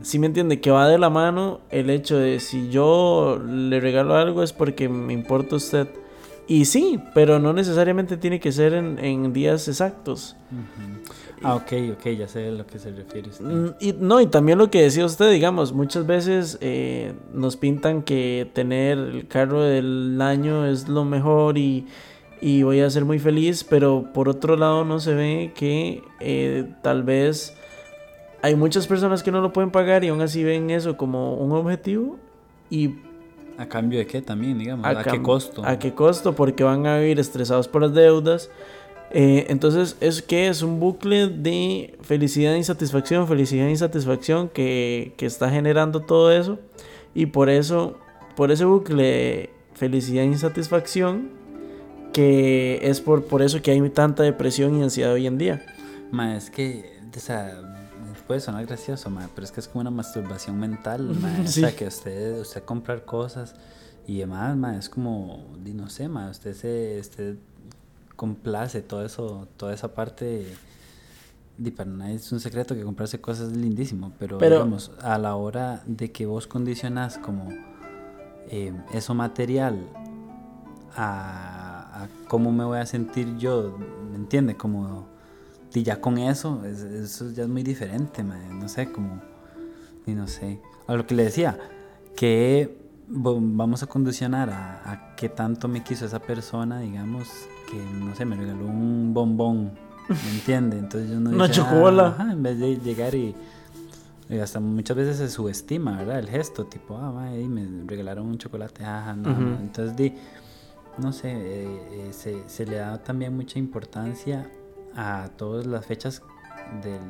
[0.00, 4.14] Si me entiende, que va de la mano el hecho de si yo le regalo
[4.14, 5.88] algo es porque me importa usted.
[6.48, 10.36] Y sí, pero no necesariamente tiene que ser en, días exactos.
[11.42, 13.28] Ah, ok, ok, ya sé a lo que se refiere.
[13.40, 18.02] Mm, y, no, y también lo que decía usted, digamos, muchas veces eh, nos pintan
[18.02, 21.86] que tener el carro del año es lo mejor y,
[22.40, 26.64] y, voy a ser muy feliz, pero por otro lado no se ve que eh,
[26.82, 27.56] tal vez
[28.42, 31.52] hay muchas personas que no lo pueden pagar y aún así ven eso como un
[31.52, 32.18] objetivo
[32.70, 32.96] y
[33.56, 34.84] ¿A cambio de qué también, digamos?
[34.84, 35.64] ¿A, qué costo?
[35.64, 36.34] ¿A qué costo?
[36.34, 38.50] Porque van a vivir estresados por las deudas.
[39.12, 45.14] Eh, entonces, ¿es que Es un bucle de felicidad e insatisfacción, felicidad e insatisfacción que,
[45.16, 46.58] que está generando todo eso.
[47.14, 47.96] Y por eso,
[48.34, 51.30] por ese bucle felicidad e insatisfacción,
[52.14, 55.66] que es por, por eso que hay tanta depresión y ansiedad hoy en día.
[56.10, 57.60] Ma, es que, o sea,
[58.26, 61.10] puede sonar gracioso, pero es que es como una masturbación mental,
[61.44, 63.54] O sea, que usted, usted comprar cosas
[64.06, 67.36] y demás, ma, es como, no sé, ma, usted se usted
[68.16, 70.46] complace todo eso, toda esa parte.
[71.58, 75.36] Y para nadie es un secreto que comprarse cosas es lindísimo, pero, digamos, a la
[75.36, 77.48] hora de que vos condicionas como
[78.50, 79.78] eh, eso material
[80.96, 81.53] a,
[82.34, 83.78] cómo me voy a sentir yo,
[84.10, 84.56] ¿me entiende?
[84.56, 85.06] Como
[85.72, 89.22] y ya con eso, eso ya es muy diferente, no sé, como,
[90.04, 91.56] y no sé, a lo que le decía,
[92.16, 97.28] que vamos a condicionar a, a qué tanto me quiso esa persona, digamos,
[97.70, 99.70] que, no sé, me regaló un bombón,
[100.08, 100.76] ¿me entiende?
[100.76, 102.16] Entonces yo no Una chocolate.
[102.20, 103.32] Ah, en vez de llegar y,
[104.42, 106.18] hasta muchas veces se subestima, ¿verdad?
[106.18, 110.14] El gesto, tipo, ah, me regalaron un chocolate, ajá, no, Entonces, di,
[110.98, 114.50] no sé, eh, eh, se, se le da también mucha importancia
[114.96, 116.22] a todas las fechas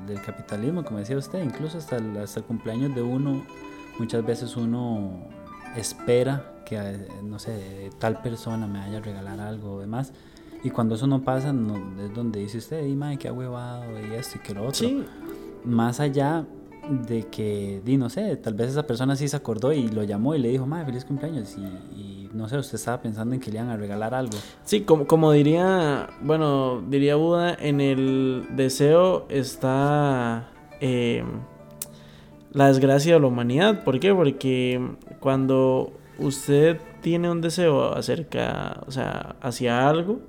[0.06, 3.44] del, capitalismo, como decía usted, incluso hasta el, hasta el cumpleaños de uno,
[3.98, 5.28] muchas veces uno
[5.76, 10.12] espera que, no sé, tal persona me vaya a regalar algo o demás.
[10.62, 14.38] Y cuando eso no pasa, es donde dice usted, y madre, qué huevado, y esto
[14.38, 14.88] y que lo otro.
[15.64, 16.46] Más allá
[17.06, 20.34] de que, di, no sé, tal vez esa persona sí se acordó y lo llamó
[20.34, 21.56] y le dijo, madre, feliz cumpleaños.
[21.58, 24.36] Y, no sé, usted estaba pensando en que le iban a regalar algo.
[24.64, 31.26] Sí, como, como diría, bueno, diría Buda, en el deseo está em,
[32.52, 33.84] la desgracia de la humanidad.
[33.84, 34.14] ¿Por qué?
[34.14, 34.80] Porque
[35.20, 40.20] cuando usted tiene un deseo acerca, o sea, hacia algo,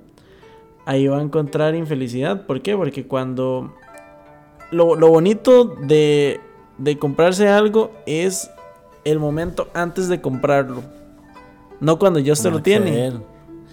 [0.84, 2.46] ahí va a encontrar infelicidad.
[2.46, 2.76] ¿Por qué?
[2.76, 3.74] Porque cuando
[4.70, 6.40] lo, lo bonito de
[6.78, 8.50] de comprarse algo es
[9.04, 10.82] el momento antes de comprarlo.
[11.80, 13.12] No cuando ya usted lo tiene.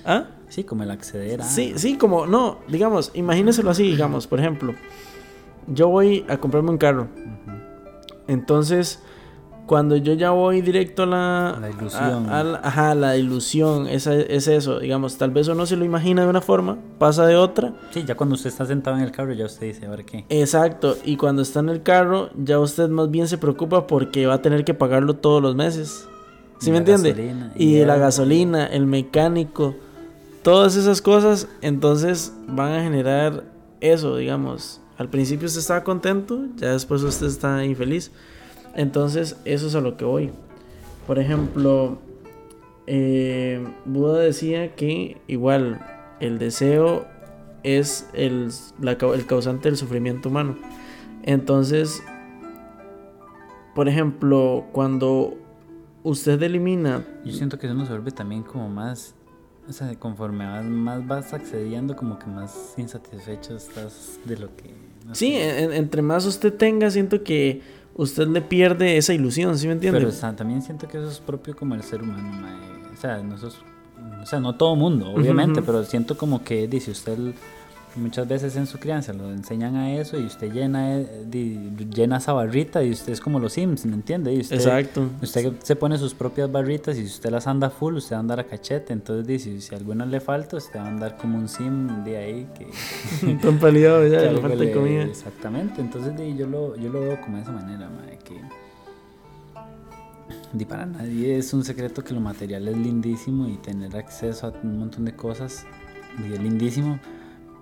[0.05, 0.25] ¿Ah?
[0.49, 1.45] Sí, como el acceder a...
[1.45, 4.75] Sí, sí, como, no, digamos, imagíneselo así, digamos, por ejemplo,
[5.67, 7.07] yo voy a comprarme un carro.
[8.27, 9.01] Entonces,
[9.65, 11.57] cuando yo ya voy directo a la...
[11.59, 12.29] La ilusión.
[12.29, 16.41] ajá, la ilusión, es, es eso, digamos, tal vez uno se lo imagina de una
[16.41, 17.73] forma, pasa de otra.
[17.91, 20.25] Sí, ya cuando usted está sentado en el carro ya usted dice, a ver qué.
[20.29, 24.35] Exacto, y cuando está en el carro ya usted más bien se preocupa porque va
[24.35, 26.07] a tener que pagarlo todos los meses.
[26.59, 27.51] ¿Sí me entiende?
[27.55, 29.75] Y, la gasolina, el mecánico,
[30.43, 33.43] todas esas cosas, entonces van a generar
[33.81, 34.79] eso, digamos.
[34.97, 38.11] Al principio usted estaba contento, ya después usted está infeliz.
[38.75, 40.31] Entonces, eso es a lo que voy.
[41.05, 41.97] Por ejemplo,
[42.87, 45.79] eh, Buda decía que igual
[46.19, 47.05] el deseo
[47.63, 50.57] es el, el causante del sufrimiento humano.
[51.23, 52.03] Entonces,
[53.73, 55.37] por ejemplo, cuando
[56.03, 57.03] usted elimina...
[57.25, 59.15] Yo siento que eso nos vuelve también como más...
[59.67, 64.73] O sea, conforme más, vas accediendo, como que más insatisfecho estás de lo que...
[65.13, 67.61] sí, entre más usted tenga, siento que
[67.95, 69.99] usted le pierde esa ilusión, ¿sí me entiende?
[70.01, 72.45] Pero también siento que eso es propio como el ser humano,
[72.93, 73.23] o sea,
[74.21, 77.17] o sea, no todo mundo, obviamente, pero siento como que dice usted
[77.95, 82.83] muchas veces en su crianza lo enseñan a eso y usted llena, llena esa barrita
[82.83, 84.33] y usted es como los Sims, ¿me entiende?
[84.33, 85.09] Y usted, Exacto.
[85.21, 88.19] Usted se pone sus propias barritas y si usted las anda full, usted va a
[88.21, 88.93] andar a cachete.
[88.93, 92.17] Entonces dice, si a alguna le falta, usted va a andar como un Sim de
[92.17, 93.35] ahí que...
[93.41, 95.03] Tan paliado ya, le falta comida.
[95.03, 98.41] Exactamente, entonces yo, lo, yo lo veo como de esa manera, madre, que...
[100.57, 104.53] Y para nadie es un secreto que lo material es lindísimo y tener acceso a
[104.63, 105.65] un montón de cosas
[106.19, 106.99] es lindísimo,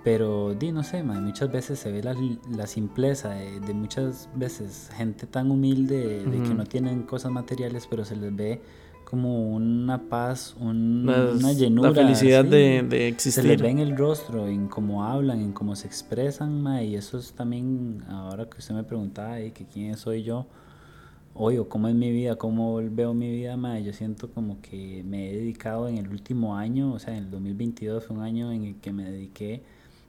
[0.04, 2.16] pero di, no sé, muchas veces se ve la,
[2.50, 8.04] la simpleza de, muchas veces gente tan humilde de, que no tienen cosas materiales, pero
[8.04, 8.62] se les ve
[9.04, 11.90] como una paz, una llenura.
[11.90, 13.44] La felicidad de, de, existir.
[13.44, 17.20] Se les ve en el rostro, en cómo hablan, en cómo se expresan, y eso
[17.20, 20.48] es también, ahora que usted me preguntaba, que quién soy yo,
[21.36, 25.30] hoy o cómo es mi vida, cómo veo mi vida, yo siento como que me
[25.30, 28.64] he dedicado en el último año, o sea, en el 2022 fue un año en
[28.64, 29.62] el que me dediqué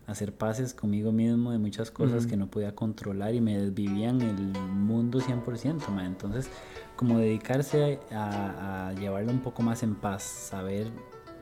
[0.07, 4.37] hacer paces conmigo mismo de muchas cosas que no podía controlar y me desvivían el
[4.71, 6.05] mundo 100%, ma.
[6.05, 6.49] entonces
[6.97, 10.89] como dedicarse a, a llevarlo un poco más en paz, saber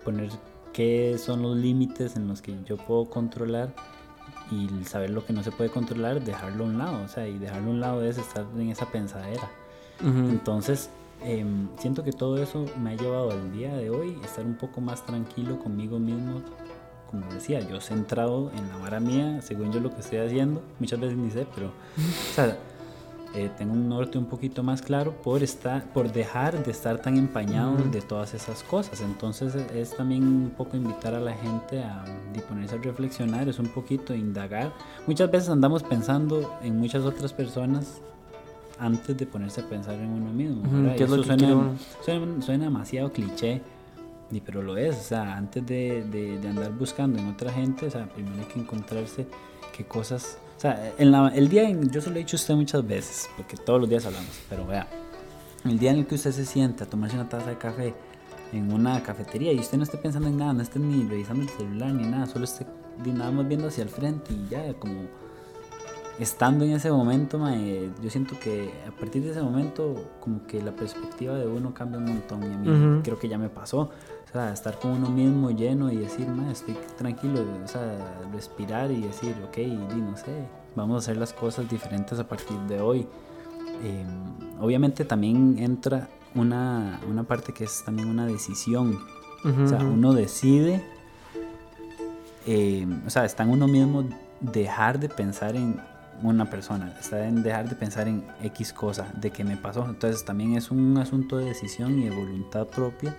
[0.04, 0.30] poner
[0.72, 3.74] qué son los límites en los que yo puedo controlar
[4.50, 7.38] y saber lo que no se puede controlar, dejarlo a un lado, o sea, y
[7.38, 9.48] dejarlo a un lado es estar en esa pensadera.
[10.02, 10.88] Entonces,
[11.22, 14.80] em, siento que todo eso me ha llevado al día de hoy estar un poco
[14.80, 16.40] más tranquilo conmigo mismo.
[17.10, 21.00] Como decía, yo centrado en la vara mía, según yo lo que estoy haciendo, muchas
[21.00, 22.56] veces ni sé, pero, o sea,
[23.32, 27.16] eh, tengo un norte un poquito más claro por, estar, por dejar de estar tan
[27.16, 29.00] empañado de todas esas cosas.
[29.00, 32.04] Entonces es también un poco invitar a la gente a,
[32.48, 34.72] ponerse a reflexionar, es un poquito indagar.
[35.06, 38.00] Muchas veces andamos pensando en muchas otras personas
[38.80, 40.62] antes de ponerse a pensar en uno mismo.
[40.94, 41.76] Eso suena,
[42.40, 43.62] suena, demasiado cliché,
[44.38, 44.96] pero lo es.
[44.96, 48.60] O sea, antes de, de, andar buscando en otra gente, o sea, primero hay que
[48.60, 49.26] encontrarse
[49.76, 50.38] qué cosas...
[50.56, 52.86] O sea, en la, el día, en, yo se lo he dicho a usted muchas
[52.86, 54.86] veces, porque todos los días hablamos, pero vea,
[55.64, 57.94] el día en el que usted se sienta a tomarse una taza de café
[58.52, 61.48] en una cafetería y usted no esté pensando en nada, no esté ni revisando el
[61.48, 62.66] celular ni nada, solo esté
[63.06, 65.08] nada más viendo hacia el frente y ya como
[66.20, 67.40] estando en ese momento,
[68.02, 71.98] yo siento que a partir de ese momento, como que la perspectiva de uno cambia
[71.98, 72.42] un montón.
[72.42, 73.90] Y a mí creo que ya me pasó.
[74.30, 77.44] O sea, estar con uno mismo lleno y decir, ma, estoy tranquilo.
[77.64, 77.82] O sea,
[78.32, 82.56] respirar y decir, ok, y no sé, vamos a hacer las cosas diferentes a partir
[82.68, 83.08] de hoy.
[83.82, 89.00] Em, obviamente también entra una, una, parte que es también una decisión.
[89.42, 90.84] O sea, uno decide,
[92.46, 94.04] em, o sea, está en uno mismo
[94.40, 95.80] dejar de pensar en
[96.22, 99.86] una persona, está en dejar de pensar en X cosa, de que me pasó.
[99.86, 103.16] Entonces también es un asunto de decisión y de voluntad propia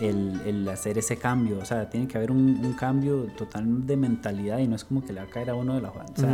[0.00, 1.58] el, el hacer ese cambio.
[1.60, 5.12] O sea, tiene que haber un, cambio total de mentalidad y no es como que
[5.12, 6.28] le va a caer a uno de la o sea,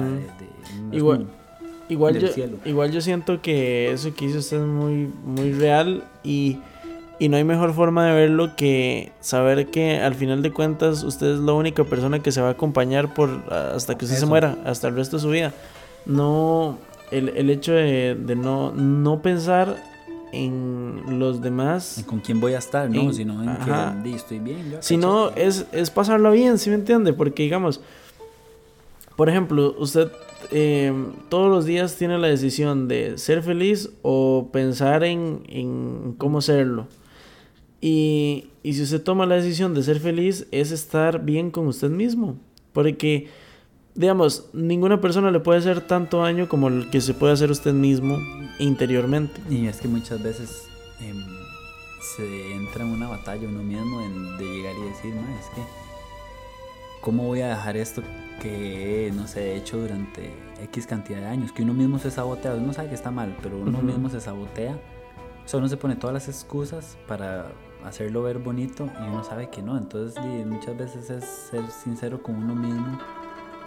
[0.92, 1.26] igual,
[1.88, 2.28] igual, yo,
[2.64, 6.58] igual yo siento que eso que hizo usted es muy, muy real y,
[7.18, 11.34] y no hay mejor forma de verlo que saber que al final de cuentas usted
[11.34, 14.56] es la única persona que se va a acompañar por hasta que usted se muera,
[14.64, 15.52] hasta el resto de su vida.
[16.06, 16.78] No,
[17.10, 19.76] el, el hecho de, de, no, no pensar
[20.32, 22.04] en los demás.
[22.06, 23.12] con quién voy a estar, ¿no?
[23.12, 24.76] sino en que estoy bien.
[24.80, 27.12] Si no, es, es pasarlo bien, ¿sí me entiende?
[27.12, 27.80] Porque digamos,
[29.16, 30.10] por ejemplo, usted
[30.50, 30.92] eh,
[31.28, 36.86] todos los días tiene la decisión de ser feliz o pensar en, en cómo serlo.
[37.80, 41.90] Y, y si usted toma la decisión de ser feliz, es estar bien con usted
[41.90, 42.36] mismo.
[42.72, 43.28] Porque
[43.98, 47.72] digamos, ninguna persona le puede hacer tanto daño como el que se puede hacer usted
[47.72, 48.16] mismo
[48.60, 49.40] interiormente.
[49.50, 50.68] Y es que muchas veces
[51.00, 51.20] em,
[52.16, 54.00] se entra en una batalla uno mismo
[54.38, 55.62] de llegar y decir, no, es que,
[57.00, 58.00] ¿cómo voy a dejar esto
[58.40, 60.32] que, no sé, he hecho durante
[60.62, 61.50] X cantidad de años?
[61.50, 64.78] Que uno mismo se sabotea, uno sabe que está mal, pero uno mismo se sabotea.
[65.44, 67.50] O sea, uno se pone todas las excusas para
[67.84, 69.76] hacerlo ver bonito y uno sabe que no.
[69.76, 72.96] Entonces, muchas veces es ser sincero con uno mismo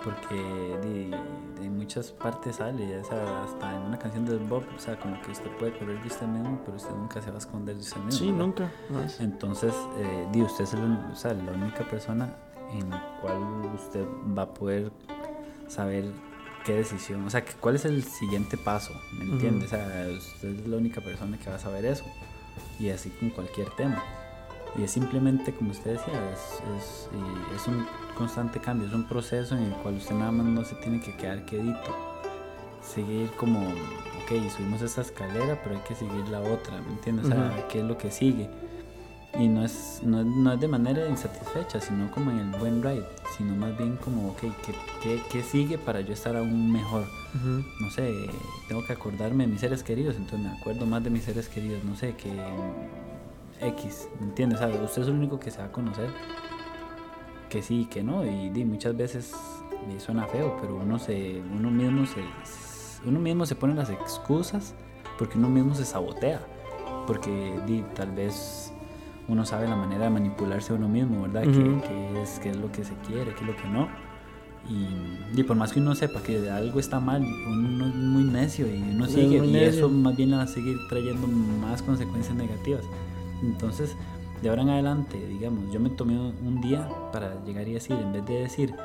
[0.04, 5.32] porque de, muchas partes sale, hasta en una canción de Bob, o sea, como que
[5.32, 8.02] usted puede correr de usted mismo, pero usted nunca se va a esconder de usted
[8.02, 8.20] mismo.
[8.20, 8.72] Sí, nunca.
[9.20, 12.34] Entonces, eh, usted es la única persona
[12.72, 13.39] en la cual
[13.74, 14.06] usted
[14.38, 14.91] va a poder
[15.68, 16.12] saber
[16.66, 19.66] qué decisión, o sea, cuál es el siguiente paso, ¿me entiende?
[19.66, 22.06] O sea, usted es la única persona que va a saber eso,
[22.80, 24.04] y así con cualquier tema.
[24.78, 27.10] Y es simplemente, como usted decía, es, es,
[27.56, 27.86] es un
[28.22, 31.16] constante cambio, es un proceso en el cual usted nada más no se tiene que
[31.18, 31.96] quedar quedito.
[32.84, 37.26] Seguir como, ok, subimos esta escalera, pero hay que seguir la otra, ¿me entiendes?
[37.26, 38.48] O sea, ¿qué es lo que sigue?
[39.40, 43.08] Y no es, no, no, es de manera insatisfecha, sino como en el buen ride,
[43.36, 47.06] sino más bien como, ok, ¿qué, qué, qué sigue para yo estar aún mejor?
[47.80, 48.30] No sé,
[48.68, 51.84] tengo que acordarme de mis seres queridos, entonces me acuerdo más de mis seres queridos,
[51.84, 52.32] no sé, que
[53.62, 54.62] X, ¿me entiendes?
[54.62, 56.10] O sea, usted es el único que se va a conocer
[57.52, 59.34] que sí, que no, y, muchas veces
[59.88, 62.22] me suena feo, pero uno se, uno mismo se,
[63.06, 64.74] uno mismo se pone las excusas
[65.20, 66.39] porque uno mismo se sabotea,
[67.06, 67.54] porque
[67.93, 68.72] tal vez
[69.28, 71.43] uno sabe la manera de manipularse a uno mismo, ¿verdad?
[71.43, 73.89] que, es, qué es lo que se quiere, qué es lo que no.
[75.36, 78.82] Y, por más que uno sepa que algo está mal, uno es muy necio y
[78.82, 82.86] uno sigue, y eso más bien va a seguir trayendo más consecuencias negativas.
[83.41, 83.97] Entonces,
[84.42, 88.12] de ahora en adelante, digamos, yo me tomé un día para llegar y decir, en
[88.12, 88.76] vez de decir,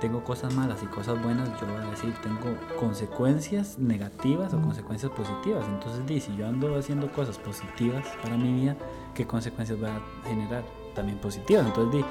[0.00, 5.10] tengo cosas malas y cosas buenas, yo voy a decir, tengo consecuencias negativas o consecuencias
[5.12, 5.64] positivas.
[5.68, 8.76] Entonces, di, si yo ando haciendo cosas positivas para mi vida,
[9.14, 10.64] ¿qué consecuencias va a generar?
[10.94, 11.66] También positivas.
[11.66, 12.04] Entonces,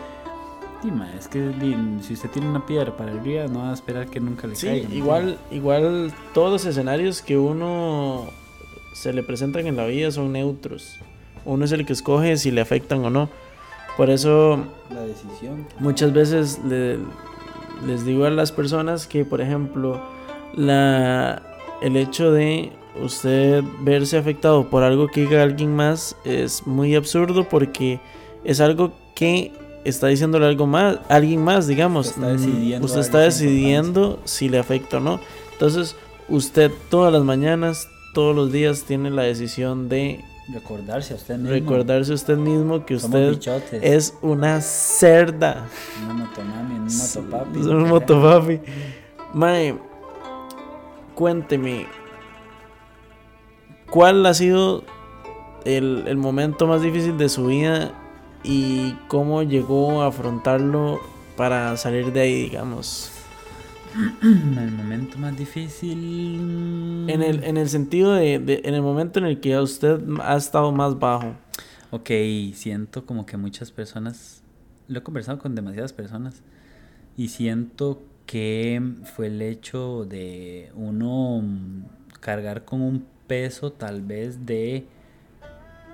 [0.84, 1.54] di, di es que
[2.02, 4.56] si usted tiene una piedra para el día, no va a esperar que nunca le
[4.56, 4.90] sí, caiga.
[4.90, 8.26] Igual, igual todos los escenarios que uno
[8.94, 11.00] se le presentan en la vida son neutros.
[11.46, 13.30] Uno es el que escoge si le afectan o no.
[13.98, 14.60] Por eso,
[14.94, 15.68] la decisión.
[15.80, 16.98] Muchas veces le,
[17.86, 20.02] les digo a las personas que, por ejemplo,
[20.54, 21.42] la,
[21.82, 22.72] el hecho de
[23.02, 28.00] usted verse afectado por algo que diga alguien más es muy absurdo porque
[28.44, 29.52] es algo que
[29.86, 32.08] está diciéndole algo más, alguien más, digamos.
[32.08, 35.20] Usted está decidiendo, usted está decidiendo si le afecta o no.
[35.54, 35.96] Entonces,
[36.28, 41.50] usted todas las mañanas, todos los días tiene la decisión de Recordarse a usted mismo.
[41.50, 43.40] Recordarse a usted mismo que usted
[43.82, 45.68] es una cerda.
[46.04, 47.60] Una motomami, un motopapi.
[47.60, 48.60] Es un motopapi.
[49.34, 49.76] Mae,
[51.16, 51.88] cuénteme,
[53.90, 54.84] ¿cuál ha sido
[55.66, 57.92] el, el momento más difícil de su vida
[58.44, 61.02] y cómo llegó a afrontarlo
[61.36, 63.15] para salir de ahí, digamos?
[64.22, 67.10] El momento más difícil.
[67.10, 70.36] En el, en el sentido de, de, En el momento en el que usted ha
[70.36, 71.36] estado más bajo.
[71.92, 72.10] Ok,
[72.54, 74.42] siento como que muchas personas.
[74.88, 76.42] Lo he conversado con demasiadas personas.
[77.18, 78.82] Y siento que
[79.16, 81.44] fue el hecho de uno
[82.20, 84.86] cargar con un peso tal vez de.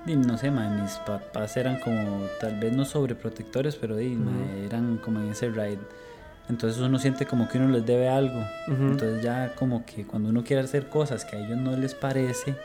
[0.06, 5.50] no sé, mis papás eran como, tal vez no sobreprotectores, pero eran como en ese
[5.50, 5.78] ride
[6.48, 8.44] entonces uno siente como que uno les debe algo.
[8.68, 12.56] Entonces ya como que cuando uno quiere hacer cosas que a ellos no les parece,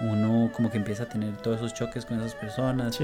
[0.00, 2.98] uno como que empieza a tener todos esos choques con esas personas.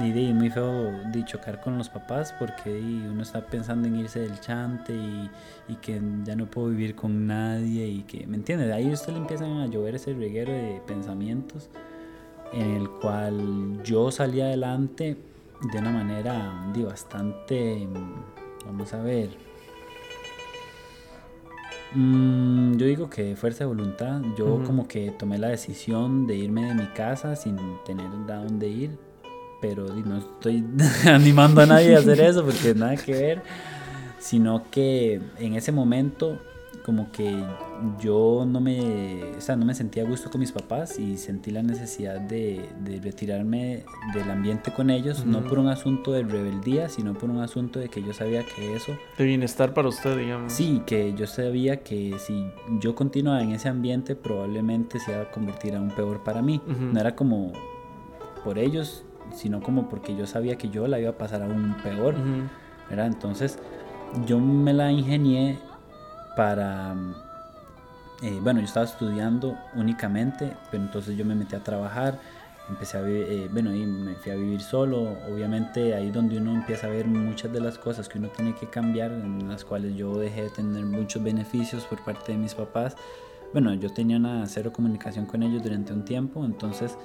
[0.00, 4.20] Y de muy feo de chocar con los papás porque uno está pensando en irse
[4.20, 5.30] del chante y,
[5.68, 8.72] y, que ya no puedo vivir con nadie y que, ¿me entiendes?
[8.72, 11.68] Ahí usted le empiezan a llover ese reguero de pensamientos
[12.52, 15.16] en el cual yo salí adelante
[15.72, 17.86] de una manera di, bastante
[18.66, 19.30] Vamos a ver.
[21.94, 24.20] Mm, yo digo que fuerza de voluntad.
[24.36, 28.68] Yo como que tomé la decisión de irme de mi casa sin tener a dónde
[28.68, 28.90] ir.
[29.60, 30.64] Pero no estoy
[31.06, 33.42] animando a nadie a hacer eso porque nada que ver.
[34.18, 36.38] Sino que en ese momento
[36.88, 37.44] como que
[38.00, 41.50] yo no me, o sea, no me sentía a gusto con mis papás y sentí
[41.50, 43.84] la necesidad de, de retirarme
[44.14, 47.90] del ambiente con ellos, no por un asunto de rebeldía, sino por un asunto de
[47.90, 48.96] que yo sabía que eso...
[49.18, 50.50] De bienestar para usted, digamos.
[50.50, 52.46] Sí, que yo sabía que si
[52.80, 56.62] yo continuaba en ese ambiente probablemente se iba a convertir en un peor para mí.
[56.66, 57.52] No era como
[58.42, 62.14] por ellos, sino como porque yo sabía que yo la iba a pasar aún peor.
[62.88, 63.08] ¿verdad?
[63.08, 63.58] Entonces
[64.26, 65.58] yo me la ingenié
[66.38, 66.94] para...
[68.22, 72.20] Eh, bueno, yo estaba estudiando únicamente, pero entonces yo me metí a trabajar,
[72.68, 76.86] empecé a eh, bueno, y me fui a vivir solo, obviamente ahí donde uno empieza
[76.86, 80.16] a ver muchas de las cosas que uno tiene que cambiar, en las cuales yo
[80.16, 82.96] dejé de tener muchos beneficios por parte de mis papás.
[83.52, 86.96] Bueno, yo tenía una cero comunicación con ellos durante un tiempo, entonces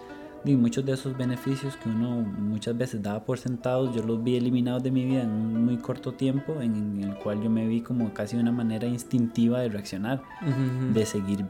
[0.46, 4.36] y muchos de esos beneficios que uno muchas veces daba por sentados, yo los vi
[4.36, 7.82] eliminados de mi vida en un muy corto tiempo, en el cual yo me vi
[7.82, 10.22] como casi una manera instintiva de reaccionar,
[10.94, 11.46] de seguir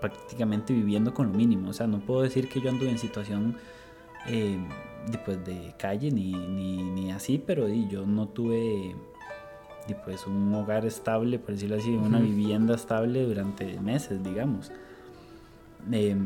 [0.00, 1.70] prácticamente viviendo con lo mínimo.
[1.70, 3.56] O sea, no puedo decir que yo ando en situación
[4.26, 4.58] eh,
[5.10, 8.94] de, pues, de calle ni, ni, ni, así, pero yo no tuve
[10.04, 14.70] pues, un hogar estable, por decirlo así, una vivienda estable durante meses, digamos.
[15.90, 16.16] Eh,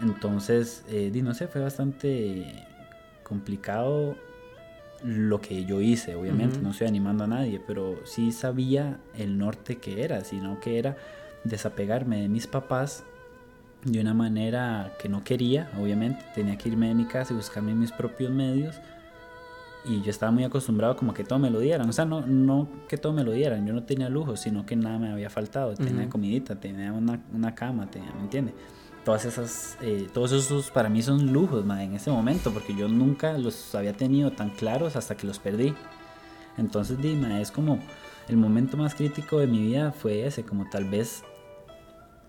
[0.00, 2.66] entonces, eh, no sé, fue bastante
[3.22, 4.16] complicado
[5.04, 9.76] lo que yo hice, obviamente, no estoy animando a nadie, pero sí sabía el norte
[9.76, 10.96] que era, sino que era
[11.44, 13.04] desapegarme de mis papás
[13.84, 17.74] de una manera que no quería, obviamente, tenía que irme de mi casa y buscarme
[17.74, 18.80] mis propios medios.
[19.84, 22.68] Y yo estaba muy acostumbrado como que todo me lo dieran, o sea, no, no
[22.88, 25.74] que todo me lo dieran, yo no tenía lujo, sino que nada me había faltado,
[25.74, 28.54] tenía comidita, tenía una, una cama, tenía, ¿me entiendes?
[29.04, 33.38] Todas esas, eh, todos esos para mí son lujos en ese momento, porque yo nunca
[33.38, 35.74] los había tenido tan claros hasta que los perdí.
[36.56, 37.78] Entonces, dime, es como
[38.28, 41.22] el momento más crítico de mi vida fue ese, como tal vez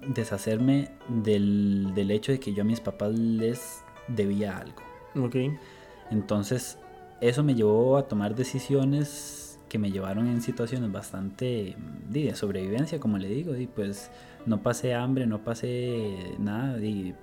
[0.07, 4.81] deshacerme del, del hecho de que yo a mis papás les debía algo.
[5.15, 5.35] Ok.
[6.11, 6.77] Entonces,
[7.21, 11.75] eso me llevó a tomar decisiones que me llevaron en situaciones bastante
[12.09, 14.11] de sobrevivencia, como le digo, y pues
[14.45, 16.83] no pasé hambre, no pasé nada.
[16.83, 17.13] Y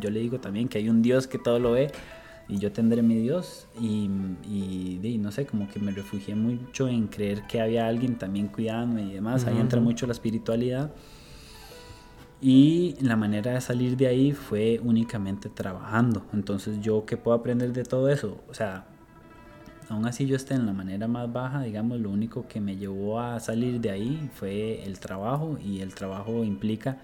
[0.00, 1.90] yo le digo también que hay un Dios que todo lo ve.
[2.48, 3.68] y yo tendré mi Dios.
[3.80, 4.10] Y,
[4.44, 9.04] y, no sé, como que me refugié mucho en creer que había alguien también cuidándome
[9.04, 9.46] y demás.
[9.46, 10.92] Ahí entra mucho la espiritualidad.
[12.40, 16.26] Y la manera de salir de ahí fue únicamente trabajando.
[16.32, 18.42] Entonces, ¿yo qué puedo aprender de todo eso?
[18.48, 18.86] O sea,
[19.92, 23.20] aún así yo esté en la manera más baja, digamos, lo único que me llevó
[23.20, 26.98] a salir de ahí fue el trabajo y el trabajo implica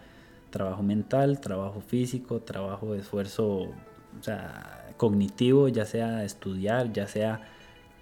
[0.50, 7.42] trabajo mental, trabajo físico, trabajo de esfuerzo, o sea, cognitivo, ya sea estudiar, ya sea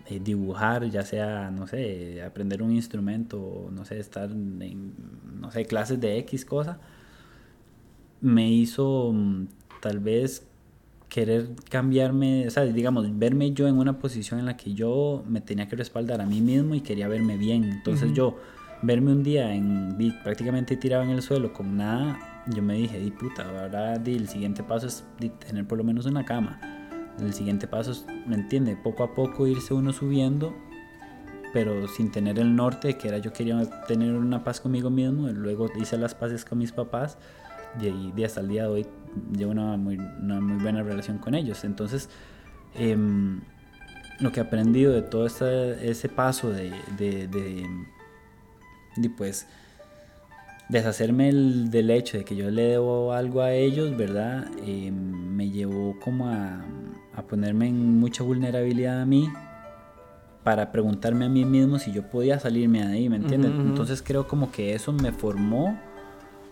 [0.07, 4.95] eh, dibujar, ya sea, no sé, aprender un instrumento, no sé, estar en,
[5.41, 6.78] no sé, clases de X cosa,
[8.20, 9.47] me hizo mm,
[9.80, 10.47] tal vez
[11.09, 15.40] querer cambiarme, o sea, digamos, verme yo en una posición en la que yo me
[15.40, 17.64] tenía que respaldar a mí mismo y quería verme bien.
[17.64, 18.36] Entonces yo,
[18.82, 23.11] verme un día en, prácticamente tirado en el suelo con nada, yo me dije, di
[23.11, 25.04] puta, ahora el siguiente paso es
[25.46, 26.61] tener por lo menos una cama.
[27.20, 28.76] El siguiente paso es, ¿me entiende?
[28.76, 30.54] Poco a poco irse uno subiendo,
[31.52, 35.28] pero sin tener el norte, que era yo quería tener una paz conmigo mismo.
[35.28, 37.16] Luego hice las paces con mis papás
[37.80, 38.86] y, hasta el día de hoy
[39.36, 41.64] llevo una muy, una muy buena relación con ellos.
[41.64, 42.08] Entonces,
[42.74, 43.40] em,
[44.20, 47.66] lo que he aprendido de todo este, ese paso de, de, de,
[48.96, 49.46] de pues,
[50.68, 54.46] deshacerme del hecho de que yo le debo algo a ellos, ¿verdad?
[54.64, 56.64] Eh, me llevó como a,
[57.14, 59.30] a, ponerme en mucha vulnerabilidad a mí
[60.42, 63.50] para preguntarme a mí mismo si yo podía salirme de ahí, ¿me entiendes?
[63.50, 65.76] Entonces creo como que eso me formó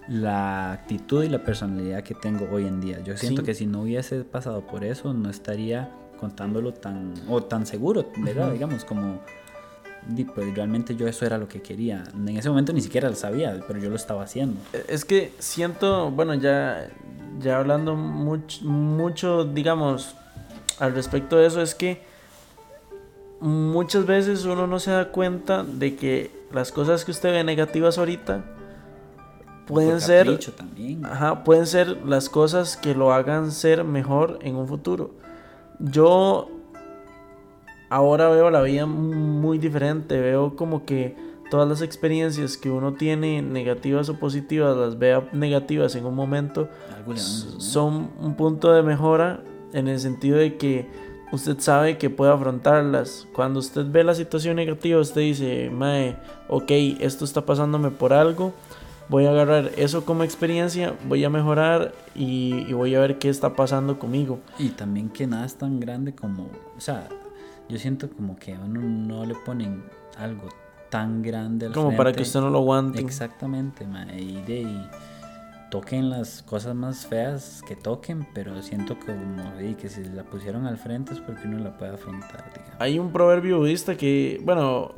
[0.08, 3.00] la actitud y la personalidad que tengo hoy en día.
[3.00, 7.66] Yo siento que si no hubiese pasado por eso, no estaría contándolo tan, o tan
[7.66, 8.52] seguro, ¿verdad?
[8.52, 9.20] Digamos, como
[10.34, 12.04] pues realmente yo eso era lo que quería.
[12.14, 14.60] En ese momento ni siquiera lo sabía, pero yo lo estaba haciendo.
[14.86, 16.90] Es que siento, bueno, ya,
[17.40, 20.14] ya hablando mucho, mucho, digamos,
[20.78, 22.02] al respecto de eso, es que
[23.40, 27.96] muchas veces uno no se da cuenta de que las cosas que usted ve negativas
[27.96, 28.44] ahorita
[29.66, 31.04] pueden ser también.
[31.04, 35.12] Ajá, pueden ser las cosas que lo hagan ser mejor en un futuro.
[35.78, 36.48] Yo
[37.90, 41.16] ahora veo la vida muy diferente, veo como que
[41.50, 46.68] todas las experiencias que uno tiene, negativas o positivas, las vea negativas en un momento,
[47.58, 49.42] son un punto de mejora
[49.72, 50.88] en el sentido de que
[51.32, 53.26] usted sabe que puede afrontarlas.
[53.32, 56.16] Cuando usted ve la situación negativa, usted dice, Mae,
[56.48, 58.52] ok, esto está pasándome por algo,
[59.08, 63.28] voy a agarrar eso como experiencia, voy a mejorar y, y voy a ver qué
[63.28, 64.40] está pasando conmigo.
[64.58, 66.44] Y también que nada es tan grande como,
[66.76, 67.08] o sea,
[67.68, 69.84] yo siento como que a uno no le ponen
[70.18, 70.48] algo
[70.90, 73.00] tan grande al Como para que usted no lo aguante.
[73.00, 73.86] Exactamente,
[74.16, 74.66] y, de,
[75.70, 80.78] toquen las cosas más feas que toquen, pero siento como que si la pusieron al
[80.78, 82.44] frente es porque uno la puede afrontar.
[82.78, 84.94] Hay un proverbio budista que, bueno,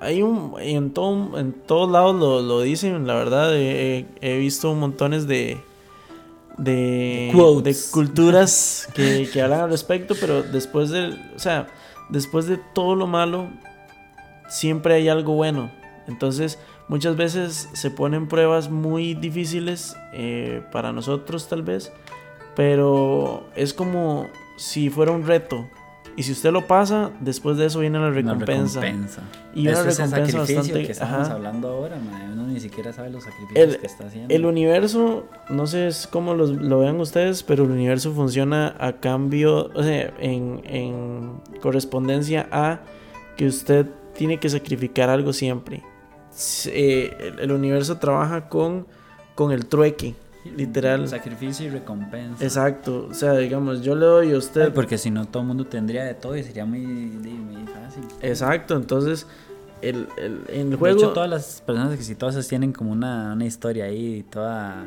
[0.00, 5.26] hay un en todo, en todos lados lo, dicen, la verdad, he, he visto montones
[5.26, 5.60] de
[6.60, 7.32] de,
[7.62, 11.68] de culturas que, que, hablan al respecto, pero después de, o sea,
[12.10, 13.48] después de todo lo malo,
[14.48, 15.70] siempre hay algo bueno.
[16.06, 21.92] Entonces, muchas veces se ponen pruebas muy difíciles eh, para nosotros tal vez,
[22.56, 24.26] pero es como
[24.56, 25.66] si fuera un reto.
[26.20, 28.82] Y si usted lo pasa, después de eso viene la recompensa.
[29.54, 30.84] Y una recompensa bastante.
[30.84, 31.96] que estamos hablando ahora,
[32.30, 34.34] uno ni siquiera sabe los sacrificios que está haciendo.
[34.34, 39.82] El universo, no sé cómo lo vean ustedes, pero el universo funciona a cambio, o
[39.82, 42.80] sea, en, en correspondencia a
[43.38, 45.82] que usted tiene que sacrificar algo siempre.
[46.66, 48.86] Eh, el universo trabaja con,
[49.34, 50.14] con el trueque.
[50.44, 51.06] Literal.
[51.08, 52.42] Sacrificio y recompensa.
[52.42, 53.08] Exacto.
[53.10, 54.72] O sea, digamos, yo le doy a usted.
[54.72, 58.04] porque si no, todo el mundo tendría de todo y sería muy, muy fácil.
[58.22, 58.76] Exacto.
[58.76, 59.26] Entonces,
[59.82, 60.96] el, el, en el juego.
[60.96, 64.86] De hecho, todas las personas exitosas tienen como una, una historia ahí, toda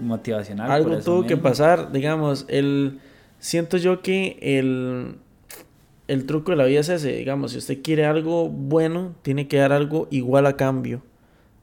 [0.00, 0.70] motivacional.
[0.70, 1.92] Algo tuvo que pasar.
[1.92, 3.00] Digamos, el.
[3.38, 5.16] Siento yo que el.
[6.08, 9.58] El truco de la vida es ese, digamos, si usted quiere algo bueno, tiene que
[9.58, 11.02] dar algo igual a cambio.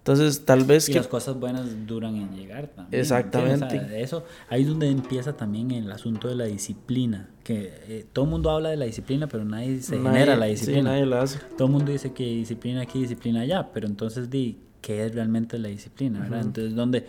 [0.08, 1.00] Entonces, tal vez y que...
[1.00, 3.02] las cosas buenas duran en llegar también.
[3.02, 4.02] Exactamente.
[4.02, 7.28] eso, ahí es donde empieza también el asunto de la disciplina.
[7.44, 10.92] Que eh, todo el mundo habla de la disciplina, pero nadie se genera la disciplina.
[10.92, 11.40] nadie la hace.
[11.58, 15.60] Todo el mundo dice que disciplina aquí, disciplina allá, pero entonces, di, ¿qué es realmente
[15.60, 16.22] la disciplina?
[16.22, 16.40] ¿verdad?
[16.40, 17.06] Entonces, donde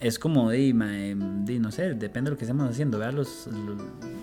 [0.00, 2.98] es como, di, di, no sé, depende de lo que estemos haciendo.
[2.98, 3.48] Vea los,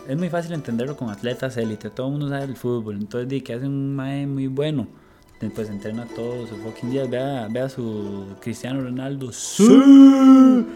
[0.07, 2.97] es muy fácil entenderlo con atletas élite, todo el mundo sabe el fútbol.
[2.97, 5.00] Entonces, di, que hace un mae muy bueno
[5.49, 7.09] pues entrena todos sus fucking días.
[7.09, 9.31] Vea, vea su Cristiano Ronaldo.
[9.31, 9.65] ¡Sí!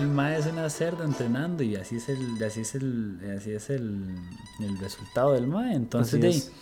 [0.00, 3.70] el mae es una cerda entrenando y así es el, así es el, así es
[3.70, 4.14] el,
[4.60, 5.74] el resultado del mae.
[5.74, 6.52] Entonces, de, es.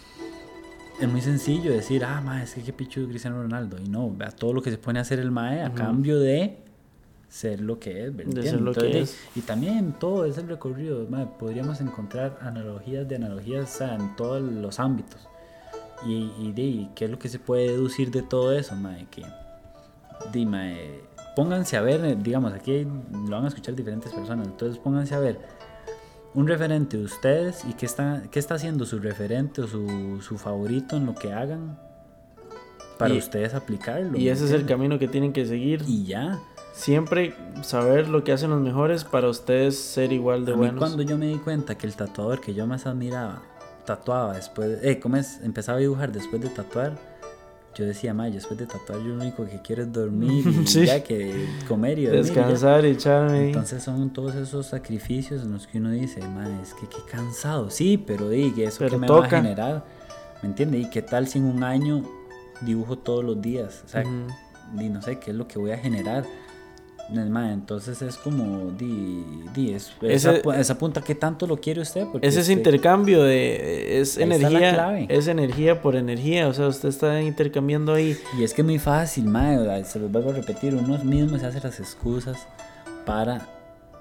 [1.01, 3.77] es muy sencillo decir, ah, mae, es que qué pichu Cristiano Ronaldo.
[3.79, 6.59] Y no, vea todo lo que se pone a hacer el mae a cambio de
[7.29, 8.35] ser lo que es, ¿verdad?
[8.35, 9.37] De ser lo que Entonces, es.
[9.37, 14.17] Y también todo es el recorrido, mae, podríamos encontrar analogías de analogías o sea, en
[14.17, 15.30] todos los ámbitos.
[16.07, 19.07] Y, y de, ¿qué es lo que se puede deducir de todo eso, mae?
[19.11, 19.23] Que,
[20.47, 21.03] mae,
[21.37, 22.87] pónganse a ver, eh, digamos, aquí
[23.27, 25.39] lo van a escuchar diferentes personas, entonces pónganse a ver
[26.33, 30.39] un referente de ustedes y qué está, qué está haciendo su referente o su, su
[30.39, 31.79] favorito en lo que hagan
[32.99, 34.17] para Y- ustedes aplicarlo.
[34.17, 35.83] Y ¿me ese es el camino que tienen que seguir.
[35.89, 36.39] Y ya.
[36.73, 40.79] Siempre saber lo que hacen los mejores para ustedes ser igual de a mí buenos.
[40.79, 43.43] cuando yo me di cuenta que el tatuador que yo más admiraba
[43.97, 45.41] tatuaba después, eh, ¿cómo es?
[45.43, 46.93] Empezaba a dibujar después de tatuar.
[47.77, 50.67] Yo decía, ma, yo después de tatuar yo lo único que quiero es dormir y
[50.67, 50.87] Sí.
[50.87, 52.25] ya que comer y dormir.
[52.25, 52.35] y ya".
[52.35, 53.47] Descansar y echarme.
[53.47, 57.71] Entonces son todos esos sacrificios en los que uno dice, ma, es que qué cansado.
[57.71, 59.37] Sí, pero di, que eso Pero que me va a toca.
[59.43, 59.85] generar,
[60.43, 60.83] ¿me entiendes?
[60.87, 62.03] Y qué tal si en un año
[62.61, 64.27] dibujo todos los días, o sea, Ujú.
[64.77, 66.25] di, no sé qué es lo que voy a generar.
[67.13, 72.07] Entonces es como, di, di, es, esa, Ese- esa punta, ¿qué tanto lo quiere usted?
[72.11, 76.89] Porque Es ese este, intercambio de es energía, es energía por energía, o sea, usted
[76.89, 78.17] está intercambiando ahí.
[78.39, 79.27] Y es que es muy fácil,
[79.65, 82.37] sea, se los vuelvo a repetir, uno mismo se hace las excusas
[83.05, 83.47] para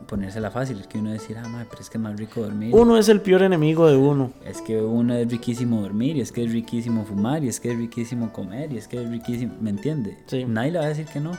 [0.07, 2.73] ponérsela fácil, es que uno decir, ah, mae, pero es que es más rico dormir.
[2.73, 4.31] Uno es el peor enemigo de uno.
[4.45, 7.71] Es que uno es riquísimo dormir, y es que es riquísimo fumar, y es que
[7.71, 10.17] es riquísimo comer, y es que es riquísimo, ¿me entiende?
[10.27, 10.45] Sí.
[10.45, 11.31] Nadie le va a decir que no,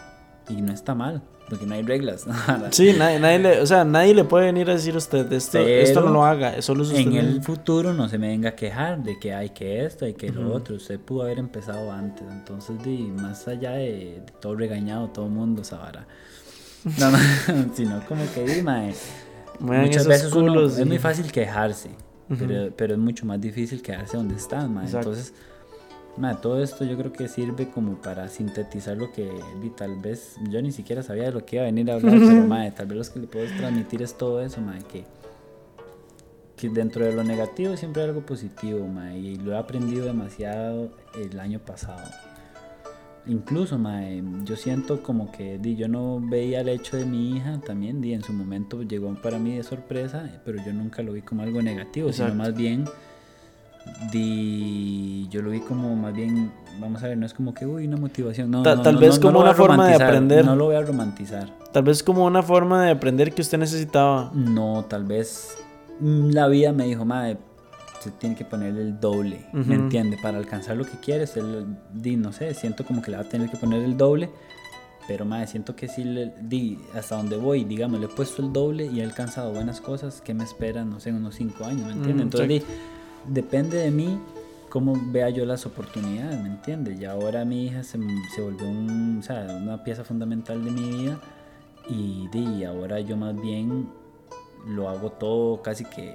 [0.51, 2.27] y no está mal, porque no hay reglas.
[2.73, 5.59] Sí, nadie, nadie le, o sea, nadie le puede venir a decir a usted esto,
[5.59, 8.55] esto no lo haga, solo es usted en el futuro no se me venga a
[8.57, 10.77] quejar de que hay que esto, hay que lo otro.
[10.77, 12.25] Usted pudo haber empezado antes.
[12.31, 16.07] Entonces, di, más allá de, de todo regañado, todo mundo sabrá.
[16.99, 17.19] No, no,
[17.75, 18.95] sino como que, di, mae,
[19.59, 21.91] Muevan muchas veces uno- es muy fácil quejarse,
[22.39, 24.65] pero, pero es mucho más difícil quedarse donde estás.
[24.65, 25.35] Entonces,
[26.41, 29.31] todo esto yo creo que sirve como para sintetizar lo que
[29.77, 32.47] tal vez yo ni siquiera sabía de lo que iba a venir a hablar, pero
[32.47, 35.05] mae, tal vez lo que le puedo transmitir es todo eso, mae, que
[36.61, 40.91] que dentro de lo negativo siempre hay algo positivo, mae, y lo he aprendido demasiado
[41.19, 42.07] el año pasado.
[43.27, 47.61] Incluso, mae, yo siento como que di, yo no veía el hecho de mi hija
[47.65, 51.23] también, di, en su momento llegó para mí de sorpresa, pero yo nunca lo vi
[51.23, 52.33] como algo negativo, Exacto.
[52.33, 52.85] sino más bien,
[54.11, 56.51] di, yo lo vi como más bien,
[56.81, 59.01] vamos a ver, no es como que, uy, una motivación, no, Ta- no, tal no,
[59.01, 60.45] vez no, como una forma de aprender.
[60.45, 61.49] No lo voy a romantizar.
[61.73, 64.31] Tal vez como una forma de aprender que usted necesitaba.
[64.35, 65.57] No, tal vez
[66.01, 67.39] mm, la vida me dijo, madre,
[68.01, 69.65] se tiene que poner el doble, Ujú.
[69.67, 70.17] ¿me entiende?
[70.23, 73.29] Para alcanzar lo que quieres, el, di, no sé, siento como que le va a
[73.29, 74.31] tener que poner el doble,
[75.07, 78.53] pero madre, siento que sí, le, di, hasta donde voy, digamos, le he puesto el
[78.53, 81.87] doble y he alcanzado buenas cosas, que me esperan, no sé, en unos cinco años,
[81.87, 82.23] ¿me entiende?
[82.23, 82.63] Mm, Entonces, di,
[83.27, 84.19] depende de mí
[84.69, 86.97] cómo vea yo las oportunidades, ¿me entiende?
[86.99, 87.99] Y ahora mi hija se,
[88.35, 91.21] se volvió un, o sea, una pieza fundamental de mi vida
[91.89, 93.89] y, ahora yo más bien
[94.69, 96.15] lo hago todo casi que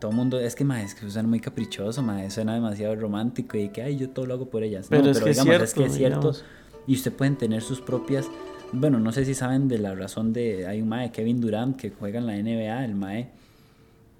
[0.00, 3.56] todo el mundo es que ma, es que suena muy caprichoso ma, suena demasiado romántico
[3.56, 5.42] y que ay yo todo lo hago por ellas Pero no, es pero que es
[5.42, 6.44] cierto, que es cierto digamos.
[6.86, 8.26] y usted pueden tener sus propias
[8.72, 11.90] bueno no sé si saben de la razón de hay un mae Kevin Durant que
[11.90, 13.30] juega en la NBA el mae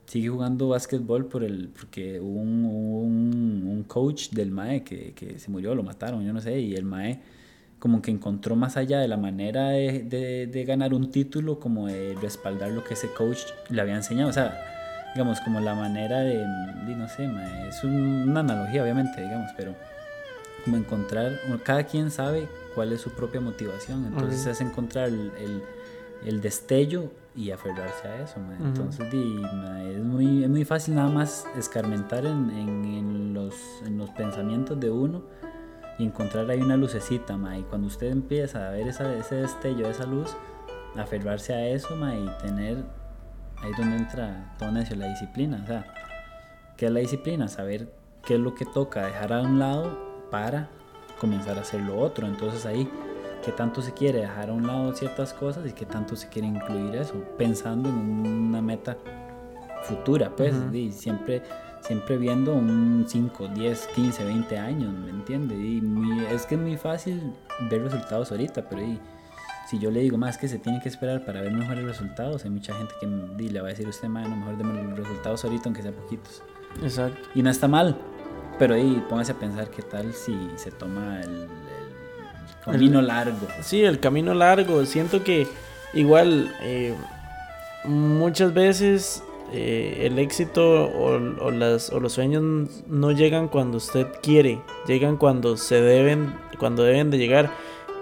[0.09, 5.39] sigue jugando básquetbol por el porque hubo un, un, un coach del mae que, que
[5.39, 7.21] se murió lo mataron yo no sé y el mae
[7.79, 11.87] como que encontró más allá de la manera de, de- de ganar un título, como
[11.87, 13.39] de respaldar lo que ese coach
[13.71, 14.31] le había enseñado.
[14.31, 14.59] O sea,
[15.15, 19.53] digamos, como la manera de, de, no sé, ma, es un- una analogía obviamente, digamos,
[19.57, 19.77] pero
[20.65, 24.51] como encontrar, cada quien sabe cuál es su propia motivación, entonces Ujú.
[24.51, 25.63] es encontrar el, el-
[26.27, 28.41] el destello y aferrarse a eso.
[28.41, 28.55] ma.
[28.55, 28.65] Ujú.
[28.65, 29.41] Entonces di,
[29.95, 33.55] es, muy, es muy fácil nada más escarmentar en, en- en los,
[33.87, 35.23] en los pensamientos de uno
[35.99, 39.89] y encontrar ahí una lucecita, ma, y cuando usted empieza a ver esa, ese destello,
[39.89, 40.35] esa luz,
[40.97, 42.85] aferrarse a eso, ma, y tener,
[43.59, 45.85] ahí es donde entra todo necio, la disciplina, o sea,
[46.77, 47.49] ¿qué es la disciplina?
[47.49, 47.93] Saber
[48.25, 49.99] qué es lo que toca dejar a un lado
[50.31, 50.69] para
[51.21, 52.89] comenzar a hacer lo otro, entonces ahí,
[53.45, 56.49] qué tanto se quiere dejar a un lado ciertas cosas y qué tanto se quiere
[56.49, 58.97] incluir eso, pensando en una meta
[59.85, 60.75] futura, pues, Ujú.
[60.75, 61.43] y siempre
[61.81, 65.55] siempre viendo un 5, 10, 15, 20 años, ¿me entiende?
[65.55, 67.33] Y muy- es que es muy fácil
[67.71, 68.99] ver resultados ahorita, pero y,
[69.71, 72.51] si yo le digo más que se tiene que esperar para ver mejores resultados, hay
[72.51, 74.83] mucha gente que di, le va a decir a usted, "Ma, a lo mejor deme
[74.83, 76.43] los resultados ahorita, aunque sea poquitos.
[76.83, 77.29] Exacto.
[77.37, 77.97] Y no está mal,
[78.59, 81.47] pero ahí póngase a pensar qué tal si se toma el,
[82.67, 83.47] el camino largo.
[83.63, 84.85] Sí, el camino largo.
[84.85, 85.47] Siento que
[85.95, 86.95] igual, eh,
[87.85, 92.43] muchas veces eh, el éxito o, las, o los sueños
[92.87, 97.51] no llegan cuando usted quiere, llegan cuando se deben, cuando deben de llegar.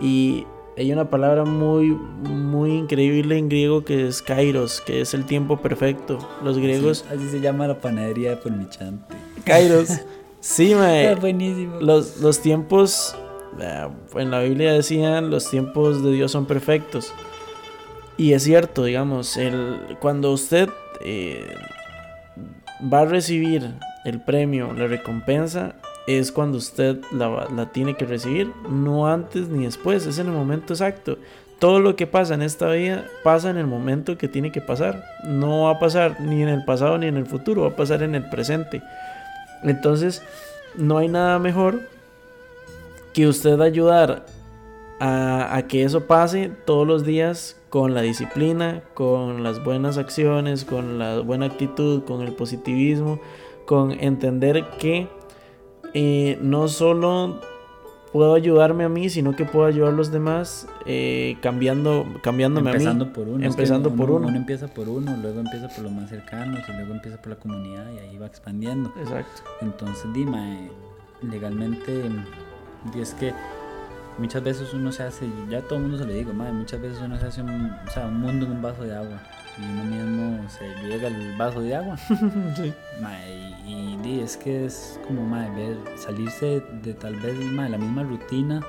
[0.01, 0.47] Y
[0.77, 5.57] hay una palabra muy, muy increíble en griego que es kairos, que es el tiempo
[5.59, 6.19] perfecto.
[6.43, 7.05] Los griegos...
[7.11, 9.15] así se llama la panadería de Pormichante.
[9.45, 9.89] Kairos.
[10.39, 11.13] Sí, mae.
[11.17, 11.81] buenísimo.
[11.81, 13.17] Los, los tiempos,
[13.61, 17.13] en la Biblia decían, los tiempos de Dios son perfectos.
[18.17, 19.39] Y es cierto, digamos,
[20.01, 21.55] cuando usted eh,
[22.93, 25.75] va a recibir el premio, la recompensa,
[26.07, 30.73] es cuando usted la, tiene que recibir, no antes ni después, es en el momento
[30.73, 31.19] exacto.
[31.59, 35.03] Todo lo que pasa en esta vida pasa en el momento que tiene que pasar.
[35.25, 38.03] No va a pasar ni en el pasado ni en el futuro, va a pasar
[38.03, 38.83] en el presente.
[39.63, 40.23] Entonces,
[40.77, 41.81] no hay nada mejor
[43.17, 44.27] que usted ayudar
[45.01, 50.99] a, que eso pase todos los días con la disciplina, con las buenas acciones, con
[50.99, 53.19] la buena actitud, con el positivismo,
[53.65, 55.09] con entender que
[55.95, 57.41] eh, no solo
[58.13, 63.07] puedo ayudarme a mí, sino que puedo ayudar a los demás eh, cambiando, cambiándome empezando
[63.07, 63.15] a mí.
[63.15, 63.47] Por uno.
[63.47, 64.29] Empezando por uno.
[64.29, 67.37] Uno empieza por uno, luego empieza por los más cercanos y luego empieza por la
[67.37, 68.93] comunidad y ahí va expandiendo.
[69.01, 69.41] Exacto.
[69.63, 70.69] Entonces, dime,
[71.23, 72.11] legalmente,
[72.95, 73.35] es que
[74.19, 76.99] muchas veces uno se hace, ya todo el mundo se le digo, madre, muchas veces
[77.03, 79.21] uno se hace un, o sea, un mundo en un vaso de agua
[79.59, 81.97] y uno mismo se llega al vaso de agua.
[82.57, 82.73] sí.
[83.67, 88.63] y, es que es como madre, ver, salirse de tal vez madre, la misma rutina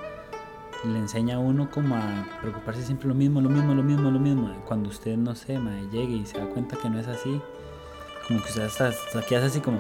[0.86, 4.20] le enseña a uno como a preocuparse siempre lo mismo, lo mismo, lo mismo, lo
[4.20, 4.55] mismo.
[4.65, 7.41] Cuando usted no sé, madre, llegue y se da cuenta que no es así,
[8.28, 9.80] como que usted está, aquí hace así como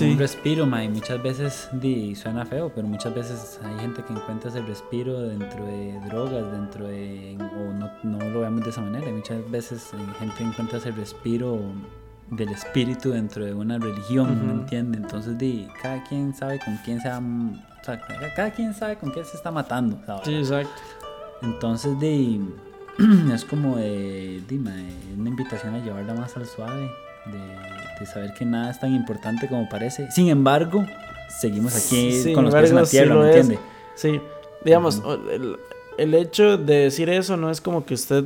[0.00, 4.12] un respiro, ma, y muchas veces di, suena feo, pero muchas veces hay gente que
[4.12, 8.80] encuentra ese respiro dentro de drogas, dentro de, o no, no lo vemos de esa
[8.80, 11.60] manera, muchas veces hay gente que encuentra ese respiro
[12.30, 14.98] del espíritu dentro de una religión, ¿me entiende?
[14.98, 18.00] Entonces, di, cada quien sabe con quién se va, o sea,
[18.34, 20.72] cada quien sabe con quién se está matando, Sí, exacto.
[21.42, 22.40] Entonces, di,
[23.32, 26.90] es como de, di, una invitación a llevarla más al suave
[27.26, 30.10] de, saber que nada es tan importante como parece.
[30.10, 30.84] Sin embargo,
[31.28, 33.58] seguimos aquí con los pies en la tierra, ¿me entiende?
[33.94, 34.20] Sí,
[34.64, 35.02] digamos,
[35.98, 38.24] el, hecho de decir eso no es como que usted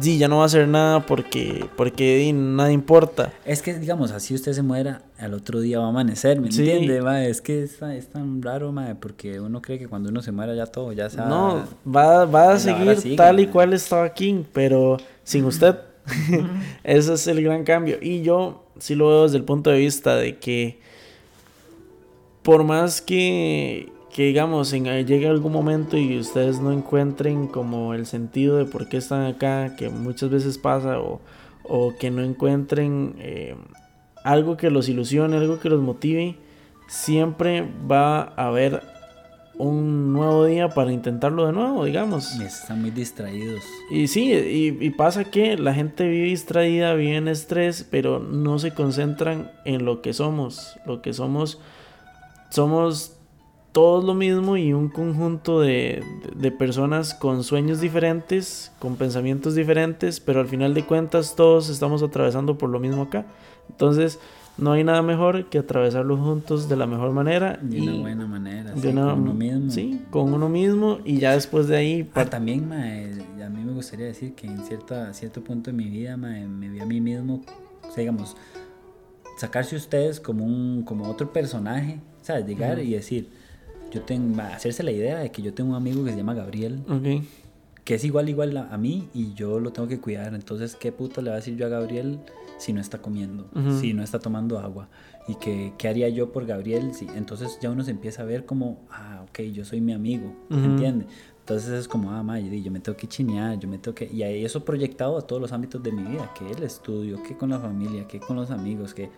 [0.00, 3.32] sí, ya no va a hacer nada porque, porque nada importa.
[3.44, 7.00] Es que, digamos, así usted se muera, al otro día va a amanecer, ¿me entiende?
[7.28, 7.78] Es que es,
[8.12, 11.64] tan raro, porque uno cree que cuando uno se muera ya todo, ya se No,
[11.86, 15.76] va, va a seguir tal y cual estaba aquí, pero sin usted.
[16.84, 17.98] Ese es el gran cambio.
[18.00, 20.78] Y yo sí lo veo desde el punto de vista de que
[22.42, 28.06] por más que, que digamos, en, llegue algún momento y ustedes no encuentren como el
[28.06, 31.20] sentido de por qué están acá, que muchas veces pasa, o,
[31.64, 33.56] o que no encuentren eh,
[34.22, 36.36] algo que los ilusione, algo que los motive,
[36.86, 38.80] siempre va a haber
[39.58, 42.38] un nuevo día para intentarlo de nuevo, digamos.
[42.40, 43.62] Están muy distraídos.
[43.90, 48.74] Y sí, y, pasa que la gente vive distraída, vive en estrés, pero no se
[48.74, 50.78] concentran en lo que somos.
[50.84, 51.60] Lo que somos,
[52.50, 53.16] somos
[53.72, 56.02] todos lo mismo y un conjunto de,
[56.34, 62.02] de personas con sueños diferentes, con pensamientos diferentes, pero al final de cuentas todos estamos
[62.02, 63.26] atravesando por lo mismo acá.
[63.68, 64.18] Entonces,
[64.58, 67.58] no hay nada mejor que atravesarlo juntos de la mejor manera.
[67.60, 69.70] De una buena manera, sí, con uno mismo.
[69.70, 72.10] Sí, con uno mismo y ya después de ahí...
[72.14, 76.16] Ah, también, a mí me gustaría decir que en cierta, cierto punto de mi vida
[76.16, 77.42] me vi a mí mismo,
[77.96, 78.36] digamos,
[79.36, 83.28] sacarse ustedes como, un, como otro personaje, o sea, llegar y decir,
[83.92, 86.80] yo tengo, hacerse la idea de que yo tengo un amigo que se llama Gabriel.
[87.86, 90.34] Que es igual, igual a, a mí y yo lo tengo que cuidar.
[90.34, 92.20] Entonces, ¿qué puta le va a decir yo a Gabriel?
[92.58, 93.46] si no está comiendo,
[93.80, 94.88] si no está tomando agua?
[95.28, 96.94] ¿Y que, qué haría yo por Gabriel?
[96.94, 100.32] Si, entonces ya uno se empieza a ver como, ah, ok, yo soy mi amigo,
[100.48, 101.06] ¿me entiende?
[101.40, 104.10] Entonces es como, ah, ma, yo, me tengo que chinear, yo me tengo que...
[104.12, 107.36] Y ahí eso proyectado a todos los ámbitos de mi vida, que el estudio, que
[107.36, 109.10] con la familia, que con los amigos, que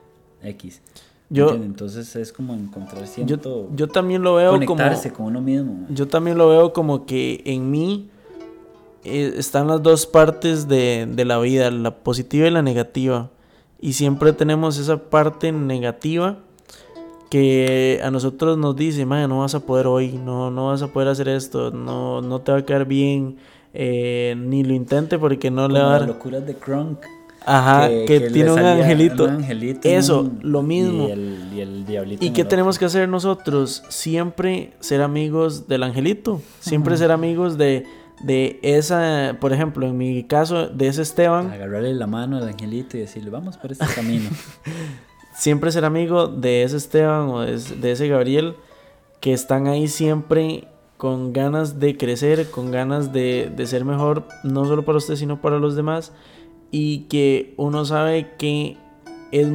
[0.43, 0.83] X.
[1.31, 3.71] Yo, entonces es como encontrar cierto...
[3.75, 5.87] Yo, también lo veo conectarse con uno mismo.
[5.91, 8.11] Yo también lo veo como que en mí
[9.05, 13.31] eh, están las dos partes de, de, la vida, la positiva y la negativa.
[13.81, 16.39] Y siempre tenemos esa parte negativa
[17.31, 21.09] que a nosotros nos dice, no vas a poder hoy, no, no vas a poder
[21.09, 23.37] hacer esto, no, no te va a quedar bien,
[23.75, 26.09] eh, ni lo intente porque no le va a dar...
[26.09, 26.99] locuras de Kronk.
[27.45, 29.31] Ajá, que, tiene un angelito.
[29.83, 31.09] Eso, lo mismo.
[31.09, 32.25] Y el, y el diablito.
[32.25, 33.85] ¿Y qué tenemos que hacer nosotros?
[33.89, 36.43] Siempre ser amigos del angelito.
[36.61, 37.87] Siempre ser amigos de,
[38.21, 41.51] de esa, por ejemplo, en mi caso, de ese Esteban.
[41.51, 44.29] Agarrarle la mano al angelito y decirle, vamos por este camino.
[45.35, 48.57] siempre ser amigo de ese Esteban o de ese Gabriel
[49.21, 54.65] que están ahí siempre con ganas de crecer, con ganas de, de, ser mejor, no
[54.65, 56.13] solo para usted, sino para los demás.
[56.71, 58.77] Y que uno sabe que
[59.31, 59.49] es,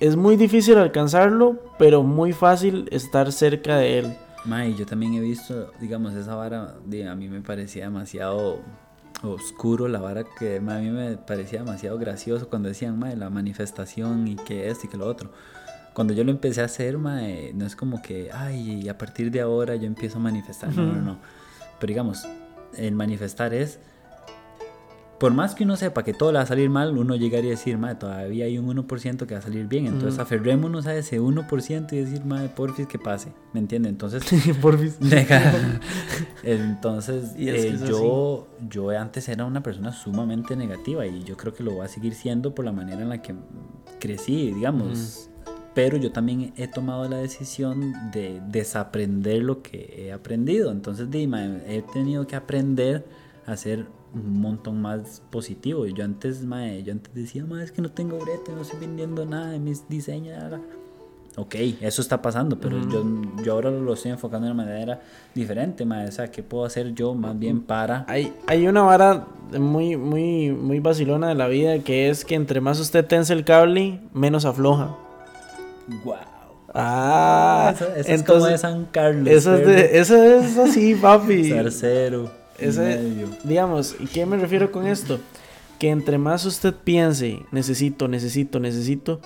[0.00, 4.16] es muy difícil alcanzarlo, pero muy fácil estar cerca de él.
[4.44, 8.60] May, yo también he visto, digamos, esa vara, a mí me parecía demasiado
[9.22, 14.28] oscuro, la vara que a mí me parecía demasiado gracioso cuando decían, mae, la manifestación
[14.28, 15.32] y que esto y que lo otro.
[15.94, 19.40] Cuando yo lo empecé a hacer, mae, no es como que, ay, a partir de
[19.40, 21.18] ahora yo empiezo a manifestar, no, no, no.
[21.78, 22.26] Pero digamos,
[22.76, 23.78] el manifestar es
[25.24, 27.56] por más que uno sepa que todo le va a salir mal, uno llegaría a
[27.56, 29.86] decir, madre, todavía hay un 1% que va a salir bien.
[29.86, 33.32] Entonces, aferrémonos a ese 1% y decir, madre, porfis, que pase.
[33.54, 33.88] ¿Me entiende?
[33.88, 34.22] Entonces,
[34.60, 34.98] porfis.
[36.42, 41.72] Entonces, eh, yo, yo antes era una persona sumamente negativa y yo creo que lo
[41.72, 43.34] voy a seguir siendo por la manera en la que
[44.00, 45.30] crecí, digamos.
[45.72, 50.70] Pero yo también he tomado la decisión de desaprender lo que he aprendido.
[50.70, 53.06] Entonces, dime, he tenido que aprender
[53.46, 55.86] a ser un montón más positivo.
[55.86, 59.24] Yo antes, mae, yo antes decía, mae, es que no tengo brete, no estoy vendiendo
[59.26, 60.38] nada de mis diseños.
[61.36, 63.04] Ok, eso está pasando, pero yo,
[63.42, 65.00] yo ahora lo estoy enfocando de una manera
[65.34, 66.08] diferente, mae.
[66.08, 68.04] O sea, ¿qué puedo hacer yo más bien para...?
[68.08, 69.26] Hay, hay una vara
[69.58, 73.44] muy, muy, muy vacilona de la vida que es que entre más usted tense el
[73.44, 74.96] cable, menos afloja.
[76.04, 76.14] Wow.
[76.72, 79.28] Ah, eso, es como de San Carlos.
[79.28, 81.48] Eso es, de, eso es así, papi.
[81.50, 82.43] Tercero.
[82.58, 85.18] Ese, digamos, ¿y qué me refiero con esto?
[85.78, 89.20] Que entre más usted piense, necesito, necesito, necesito,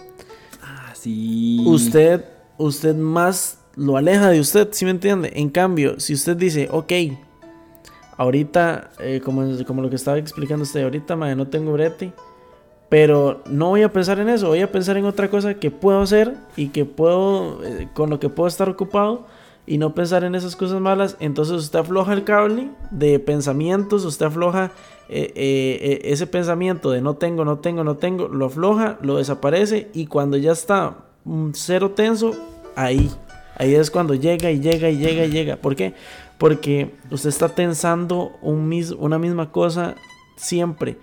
[0.62, 1.62] ah, sí.
[1.66, 2.24] usted,
[2.56, 5.32] usted más lo aleja de usted, ¿sí me entiende?
[5.34, 6.92] En cambio, si usted dice, ok,
[8.16, 12.12] ahorita, eh, como, como lo que estaba explicando usted, ahorita, madre, no tengo brete,
[12.88, 16.00] pero no voy a pensar en eso, voy a pensar en otra cosa que puedo
[16.00, 19.26] hacer y que puedo, eh, con lo que puedo estar ocupado
[19.68, 24.26] y no pensar en esas cosas malas, entonces usted afloja el cable de pensamientos, usted
[24.26, 24.72] afloja
[25.10, 29.18] eh, eh, eh, ese pensamiento de no tengo, no tengo, no tengo, lo afloja, lo
[29.18, 31.04] desaparece y cuando ya está
[31.52, 32.34] cero tenso,
[32.76, 33.10] ahí,
[33.56, 35.56] ahí es cuando llega y llega y llega y llega.
[35.56, 35.92] ¿Por qué?
[36.38, 39.96] Porque usted está tensando un una misma cosa
[40.36, 40.96] siempre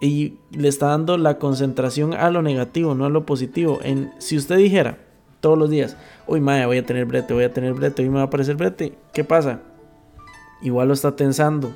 [0.00, 3.80] y le está dando la concentración a lo negativo, no a lo positivo.
[3.82, 4.98] En, si usted dijera
[5.42, 8.14] todos los días, uy, madre, voy a tener brete, voy a tener brete, hoy me
[8.14, 8.94] va a aparecer brete.
[9.12, 9.58] ¿Qué pasa?
[10.62, 11.74] Igual lo está tensando.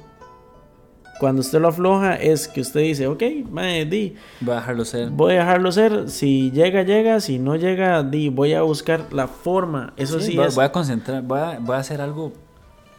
[1.19, 4.15] Cuando usted lo afloja es que usted dice, ok, madre, di.
[4.41, 5.11] Voy a dejarlo ser.
[5.11, 6.11] Voy a dejarlo ser.
[6.11, 7.21] Si llega, llega.
[7.21, 8.29] Si no llega, di.
[8.29, 9.95] Voy a buscar la forma.
[9.97, 11.23] Eso sí, voy, a concentrar.
[11.23, 12.33] Voy a, voy a hacer algo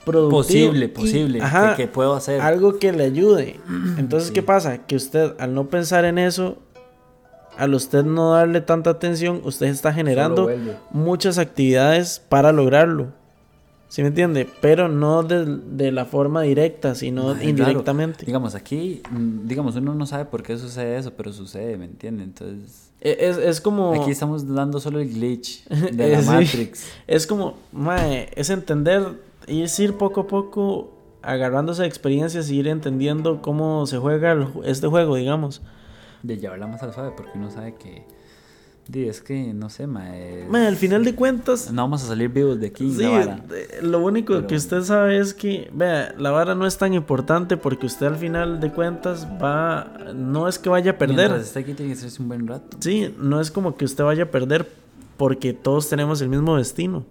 [0.04, 1.42] posible, posible.
[1.76, 2.42] que, puedo hacer.
[2.42, 3.60] Algo que le ayude.
[3.98, 4.80] Entonces, ¿qué pasa?
[4.86, 6.58] Que usted, al no pensar en eso,
[7.58, 10.50] al usted no darle tanta atención, usted está generando
[10.92, 13.08] muchas actividades para lograrlo.
[13.90, 14.48] ¿Sí me entiende?
[14.62, 18.26] Pero no de, la forma directa, sino indirectamente.
[18.26, 22.24] Digamos, aquí, mm, digamos, uno no sabe por qué sucede eso, pero sucede, ¿me entiende?
[22.24, 22.92] Entonces...
[23.00, 24.02] E, es, como...
[24.02, 26.90] Aquí estamos dando solo el glitch de la Matrix.
[27.08, 29.04] Es como, mae, es entender,
[29.48, 34.36] y es ir poco a poco agarrándose experiencias y ir entendiendo cómo se juega
[34.66, 35.62] este juego, digamos
[36.24, 38.06] de llevarla más al suave porque uno sabe que
[38.94, 40.06] es que no sé ma,
[40.68, 43.06] al final de cuentas no vamos a salir vivos de aquí sí,
[43.82, 47.86] lo único que usted sabe es que vea la vara no es tan importante porque
[47.86, 51.32] usted al final de cuentas va no es que vaya a perder.
[51.34, 52.78] Está aquí tiene que ser un buen rato.
[52.80, 54.68] Sí no es como que usted vaya a perder
[55.18, 57.04] porque todos tenemos el mismo destino.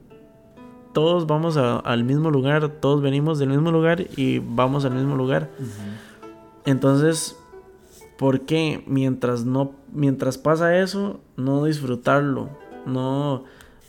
[0.95, 5.51] Todos vamos al mismo lugar todos venimos del mismo lugar y vamos al mismo lugar.
[6.65, 7.37] Entonces
[8.19, 12.51] porque mientras no mientras pasa eso, no disfrutarlo,
[12.87, 13.45] no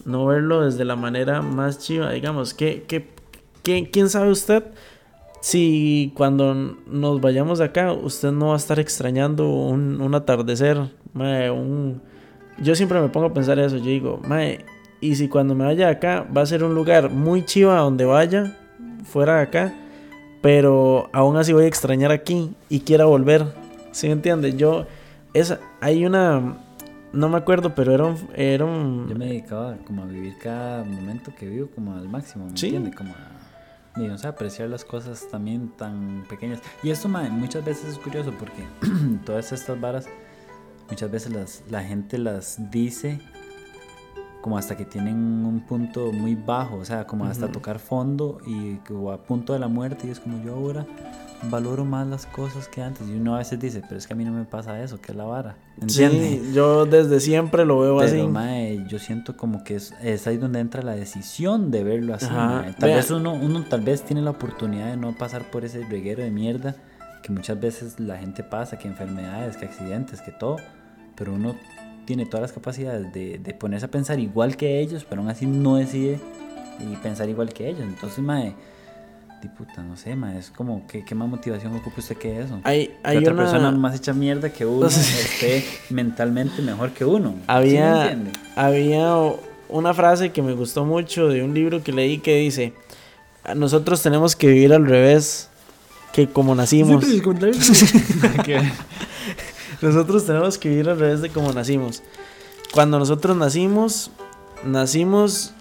[0.05, 2.85] no verlo desde la manera más chiva, digamos, que,
[3.63, 4.63] quién sabe usted
[5.41, 10.77] si cuando nos vayamos de acá usted no va a estar extrañando un, atardecer,
[11.13, 12.01] un
[12.59, 14.65] yo siempre me pongo a pensar eso, yo digo, mae,
[14.99, 18.57] y si cuando me vaya acá va a ser un lugar muy chiva donde vaya,
[19.03, 19.75] fuera de acá,
[20.41, 23.45] pero aún así voy a extrañar aquí y quiera volver
[23.97, 24.55] ¿Sí me entiendes?
[24.57, 24.85] Yo,
[25.33, 26.55] esa, hay una,
[27.13, 29.07] no me acuerdo, pero era un, era un...
[29.09, 32.95] Yo me dedicaba como a vivir cada momento que vivo como al máximo, ¿me entiendes?
[32.95, 36.59] Como a, o sea, apreciar las cosas también tan pequeñas.
[36.83, 38.61] Y esto muchas veces es curioso porque
[39.25, 40.07] todas estas varas,
[40.91, 43.19] muchas veces las, la gente las dice
[44.43, 48.79] como hasta que tienen un punto muy bajo, o sea, como hasta tocar fondo y
[48.93, 50.85] o a punto de la muerte y es como yo ahora
[51.43, 54.15] valoro más las cosas que antes y uno a veces dice, pero es que a
[54.15, 55.55] mí no me pasa eso, que es la vara.
[55.79, 56.41] ¿Entiendes?
[56.41, 58.27] Sí, yo desde siempre lo veo pero, así.
[58.27, 62.27] Mae, yo siento como que es, es, ahí donde entra la decisión de verlo así.
[62.79, 66.23] Tal vez uno, uno tal vez tiene la oportunidad de no pasar por ese reguero
[66.23, 66.75] de mierda
[67.21, 70.57] que muchas veces la gente pasa, que enfermedades, que accidentes, que todo,
[71.15, 71.55] pero uno
[72.05, 75.45] tiene todas las capacidades de, de ponerse a pensar igual que ellos, pero aún así
[75.45, 76.19] no decide
[76.79, 77.81] y pensar igual que ellos.
[77.81, 78.55] Entonces, mae,
[79.45, 82.59] puta, no sé, mae, es como, ¿qué, qué más motivación ocupa usted que eso?
[82.63, 83.43] Hay, hay que otra una...
[83.43, 87.35] persona más hecha mierda que uno esté mentalmente mejor que uno.
[87.45, 89.13] Había, ¿Sí me había
[89.69, 92.73] una frase que me gustó mucho de un libro que leí que dice,
[93.55, 95.49] nosotros tenemos que vivir al revés
[96.13, 97.05] que como nacimos.
[99.81, 102.01] nosotros tenemos que vivir al revés de como nacimos.
[102.73, 104.09] Cuando nosotros nacimos,
[104.63, 105.53] nacimos...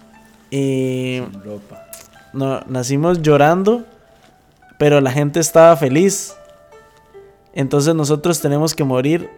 [0.51, 1.86] Eh, ropa.
[2.37, 3.85] No, nacimos llorando,
[4.79, 6.37] pero la gente estaba feliz.
[7.55, 9.31] Entonces nosotros tenemos que morir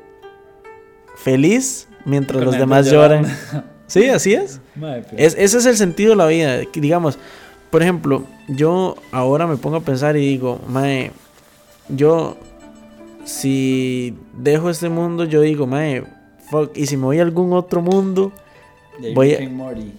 [1.17, 3.27] feliz mientras Con los demás lloran.
[3.89, 4.61] Sí, así es.
[5.17, 5.35] Es.
[5.39, 6.59] Ese es el sentido de la vida.
[6.75, 7.19] Digamos,
[7.71, 11.11] por ejemplo, yo ahora me pongo a pensar y digo, Mae,
[11.89, 12.37] yo
[13.25, 16.05] si dejo este mundo, yo digo, Mae,
[16.51, 18.31] fuck, y si me voy a algún otro mundo,
[19.15, 19.39] voy a-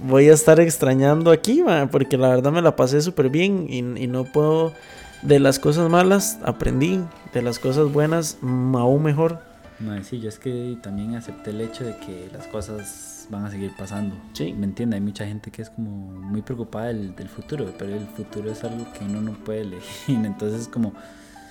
[0.01, 3.79] voy a estar extrañando aquí, mae, porque la verdad me la pasé súper bien y,
[3.79, 4.73] y no puedo,
[5.21, 7.01] de las cosas malas aprendí,
[7.33, 9.39] de las cosas buenas aún mejor.
[9.79, 13.51] Mae, sí, yo es que también acepté el hecho de que las cosas van a
[13.51, 14.15] seguir pasando.
[14.33, 14.53] Sí.
[14.53, 14.95] ¿Me entiende?
[14.95, 18.63] Hay mucha gente que es como muy preocupada del, del futuro, pero el futuro es
[18.63, 20.15] algo que uno no puede elegir.
[20.25, 20.93] Entonces, como,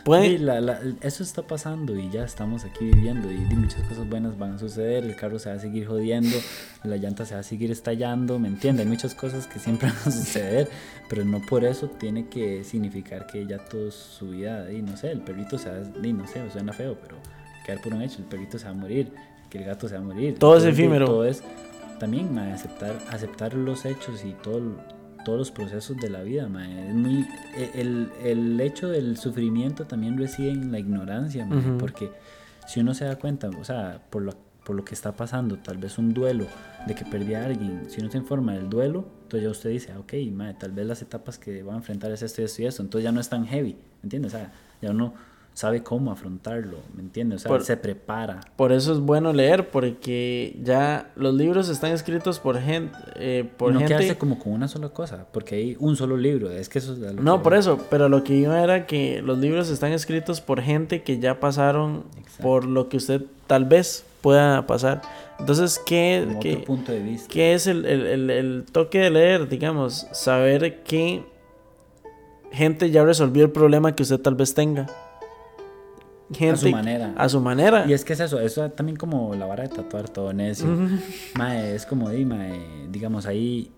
[0.09, 3.83] Puede, sí, la- la- eso está pasando y ya estamos aquí viviendo y, y muchas
[3.89, 5.05] cosas buenas van a suceder.
[5.05, 6.37] El carro se va a seguir jodiendo,
[6.85, 8.83] la llanta se va a seguir estallando, ¿me entiende?
[8.83, 10.69] Hay muchas cosas que siempre van a suceder,
[11.09, 15.13] pero no por eso tiene que significar que ya toda su vida, y no sé,
[15.13, 17.17] el perrito se va, y no sé, suena feo, pero
[17.67, 19.13] quedar por un hecho, el perrito se va a morir,
[19.51, 20.39] que el gato se va a morir.
[20.39, 21.07] Todo es Entonces, efímero.
[21.07, 21.43] Todo es
[22.01, 24.77] también aceptar, aceptar los hechos y todo,
[25.29, 26.49] todos los procesos de la vida.
[26.49, 26.89] mae.
[26.89, 31.77] Es muy, e- el, el hecho del sufrimiento también reside en la ignorancia, mae, Ujú.
[31.77, 32.11] porque
[32.67, 34.33] si uno se da cuenta, o sea, por lo,
[34.65, 36.47] por lo que está pasando, tal vez un duelo
[36.87, 39.93] de que perdí a alguien, si uno se informa del duelo, entonces ya usted dice,
[39.93, 42.63] ah, ok, mae, tal vez las etapas que va a enfrentar es esto y esto
[42.63, 44.33] y esto, entonces ya no es tan heavy, ¿me entiendes?
[44.33, 44.51] O sea,
[44.81, 45.13] ya uno
[45.59, 47.41] sabe cómo afrontarlo, ¿me entiendes?
[47.41, 48.39] O sea, Por- se prepara.
[48.55, 53.73] por eso es bueno leer, porque ya los libros están escritos por gente, eh, por
[53.73, 53.95] no gente.
[53.97, 57.01] quedarse como con una sola cosa, porque hay un solo libro, es que eso es
[57.01, 60.41] lo No, que por eso, pero lo que iba era que los libros están escritos
[60.41, 62.43] por gente que ya pasaron Exacto.
[62.45, 65.03] por lo que usted tal vez pueda pasar.
[65.41, 67.27] Entonces, ¿qué, Como qué- otro punto de vista.
[67.33, 69.49] qué es el, el- el- el toque de leer?
[69.49, 71.25] Digamos, saber que
[72.53, 74.87] gente ya resolvió el problema que usted tal vez tenga.
[76.33, 77.15] Gente a su manera.
[77.17, 77.85] A su manera.
[77.89, 80.71] Y es que es eso, eso es también como la vara de tatuar todo necio.
[80.71, 80.89] Ujú.
[81.37, 83.71] Mae, es como, di, mae, digamos ahí,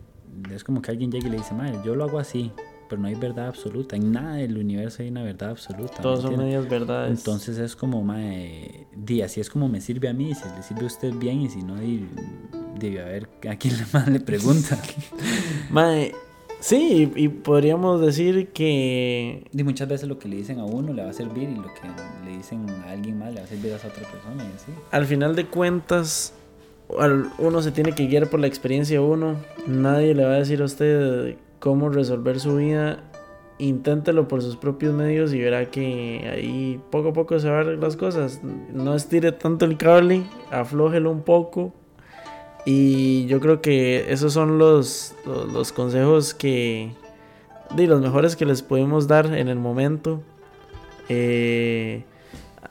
[0.52, 2.50] es como que alguien llega y le dice, mae, yo lo hago así,
[2.88, 3.94] pero no hay verdad absoluta.
[3.94, 5.94] En nada del universo hay una verdad absoluta.
[5.98, 7.18] ¿me Todos son medias verdades.
[7.18, 10.82] Entonces es como, mae, di, así es como me sirve a mí, si le sirve
[10.82, 12.08] a usted bien y si no, di,
[12.80, 14.76] debe haber a quien más le pregunta.
[15.70, 16.12] Mae,
[16.60, 20.92] sí, y, y podríamos decir que Y muchas veces lo que le dicen a uno
[20.92, 21.88] le va a servir y lo que
[22.24, 24.72] le dicen a alguien más le va a servir a esa otra persona y así.
[24.90, 26.34] al final de cuentas
[27.38, 29.36] uno se tiene que guiar por la experiencia de uno.
[29.66, 33.04] Nadie le va a decir a usted cómo resolver su vida.
[33.58, 37.96] Inténtelo por sus propios medios y verá que ahí poco a poco se van las
[37.96, 38.40] cosas.
[38.72, 41.74] No estire tanto el cable, aflójelo un poco.
[42.66, 46.92] Y yo creo que esos son los, los, los consejos que...
[47.74, 50.22] De los mejores que les podemos dar en el momento.
[51.08, 52.04] Eh,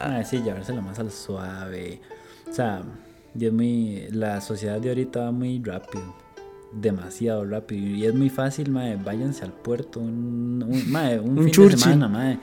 [0.01, 1.99] Ah, sí, llevársela más al suave.
[2.49, 2.81] O sea,
[3.37, 6.15] y es muy, la sociedad de ahorita va muy rápido.
[6.71, 7.85] Demasiado rápido.
[7.97, 11.75] Y es muy fácil, mae, váyanse al puerto un, un, mae, un Un fin churchi.
[11.75, 12.39] de semana, mae.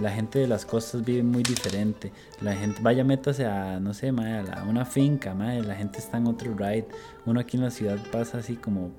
[0.00, 2.12] La gente de las costas vive muy diferente.
[2.40, 5.62] La gente, vaya, métase a, no sé, mae, a, la- a una finca, mae.
[5.62, 6.86] La gente está en otro ride.
[7.26, 8.90] Uno aquí en la ciudad pasa así como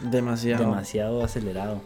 [0.00, 0.64] demasiado.
[0.64, 1.80] demasiado acelerado.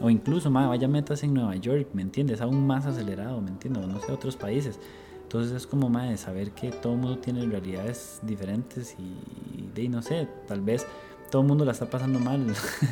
[0.00, 2.40] O incluso, ma, vaya metas en Nueva York, ¿me entiendes?
[2.40, 3.84] Aún más acelerado, ¿me entiendes?
[3.84, 4.78] O no sé, otros países.
[5.22, 9.88] Entonces es como, ma, de saber que todo el mundo tiene realidades diferentes y, de,
[9.88, 10.86] no sé, tal vez
[11.30, 12.44] todo el mundo la está pasando mal,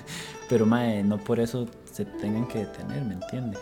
[0.48, 3.58] pero, ma, no por eso se tengan que detener, ¿me entiendes?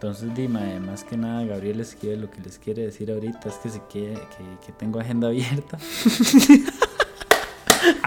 [0.00, 3.56] Entonces, di, ma, más que nada, Gabriel escribe lo que les quiere decir ahorita es
[3.56, 5.76] que se quiere, que, que tengo agenda abierta.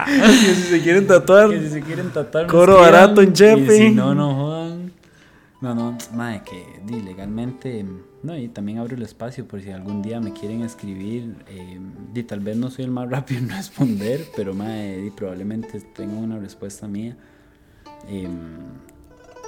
[0.06, 1.50] que si se quieren tatuar.
[1.50, 2.46] Que si se quieren tatuar.
[2.46, 3.76] Coro barato en Chepe.
[3.76, 4.90] Y si no, no jodan.
[5.60, 7.84] No, no, madre, que di, legalmente.
[8.22, 11.44] No, y también abro el espacio por si algún día me quieren escribir.
[11.46, 11.78] Eh,
[12.10, 16.14] di, tal vez no soy el más rápido en responder, pero madre, di, probablemente tenga
[16.14, 17.18] una respuesta mía.
[18.08, 18.26] Eh,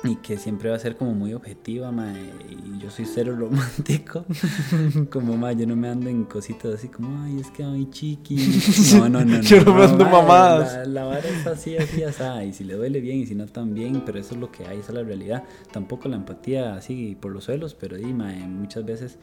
[0.05, 4.27] y que siempre va a ser como muy objetiva, mae, y yo soy cero romántico,
[5.11, 8.37] como mae, yo no me ando en cositas así como, ay, es que ay, chiqui,
[8.95, 10.75] no, no, no, no, Yo no me ando mamadas.
[10.75, 13.47] La, la vara es así, así, así, y si le duele bien y si no
[13.47, 16.75] tan bien, pero eso es lo que hay, esa es la realidad, tampoco la empatía
[16.75, 19.19] así por los suelos, pero di, mae, muchas veces,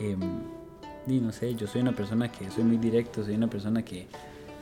[0.00, 0.16] eh,
[1.06, 4.06] di, no sé, yo soy una persona que soy muy directo, soy una persona que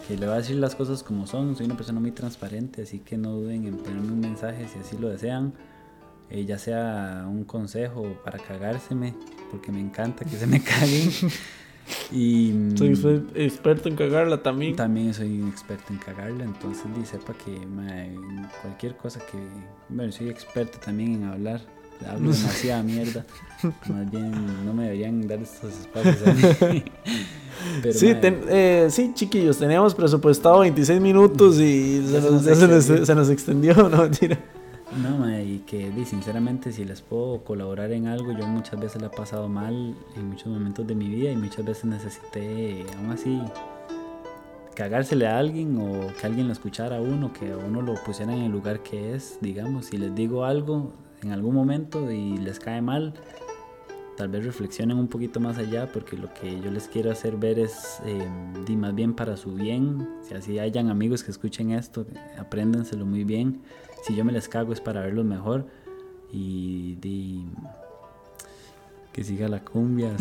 [0.07, 1.57] que le va a decir las cosas como son.
[1.57, 4.99] Soy una persona muy transparente, así que no duden en ponerme un mensaje si así
[4.99, 5.53] lo desean.
[6.31, 9.15] Eh, ya sea un consejo para cagárseme,
[9.51, 11.11] porque me encanta que se me caguen.
[12.11, 14.75] y mm, Soy, soy experto en cagarla también.
[14.75, 19.39] también soy un experto en cagarla, entonces di, sepa que en cualquier cosa que...
[19.91, 21.61] Bueno, soy experto también en hablar.
[22.09, 23.25] Hablo demasiada mierda.
[23.89, 26.17] Más bien, no me deberían dar estos espacios
[26.63, 26.83] a mí.
[27.83, 32.73] Pero, Sí, ten- eh, sí, chiquillos, teníamos presupuestado 26 minutos y se nos, se nos-
[32.73, 33.07] extendió.
[33.07, 34.39] se nos extendió, no mentira.
[35.03, 39.09] No, ma, y que sinceramente si les puedo colaborar en algo, yo muchas veces la
[39.09, 43.41] he pasado mal en muchos momentos de mi vida y muchas veces necesité, aún así,
[44.75, 48.35] cagársele a alguien o que alguien lo escuchara a uno, que a uno lo pusiera
[48.35, 50.93] en el lugar que es, digamos, si les digo algo
[51.25, 53.15] en algún momento y les cae mal,
[54.17, 57.59] tal vez reflexionen un poquito más allá porque lo que yo les quiero hacer ver
[57.59, 58.29] es eh,
[58.67, 62.07] di, más bien para su bien, si así hayan amigos que escuchen esto,
[62.39, 63.63] apréndenselo muy bien,
[64.05, 65.67] si yo me les cago es para verlos mejor
[66.33, 67.45] y di,
[69.13, 70.13] que siga la cumbia,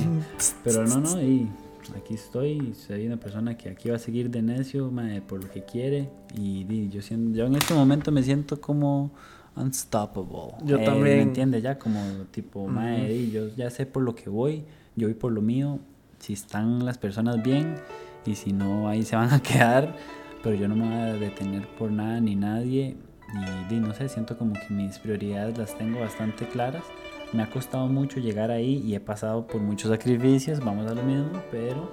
[0.64, 1.48] pero no, no, y
[1.96, 5.50] aquí estoy, soy una persona que aquí va a seguir de necio mae, por lo
[5.50, 6.10] que quiere.
[6.34, 9.12] Y di, yo, siento, yo en este momento me siento como
[9.56, 10.54] unstoppable.
[10.64, 11.16] Yo Eh, también.
[11.16, 11.62] ¿Me entiendes?
[11.62, 12.00] Ya como
[12.30, 14.64] tipo, mae, di, yo ya sé por lo que voy,
[14.96, 15.78] yo voy por lo mío,
[16.18, 17.76] si están las personas bien
[18.24, 19.94] y si no, ahí se van a quedar,
[20.42, 22.96] pero yo no me voy a detener por nada ni nadie
[23.34, 26.84] y di, no sé, siento como que mis prioridades las tengo bastante claras.
[27.32, 31.02] Me ha costado mucho llegar ahí y he pasado por muchos sacrificios, vamos a lo
[31.02, 31.90] mismo, pero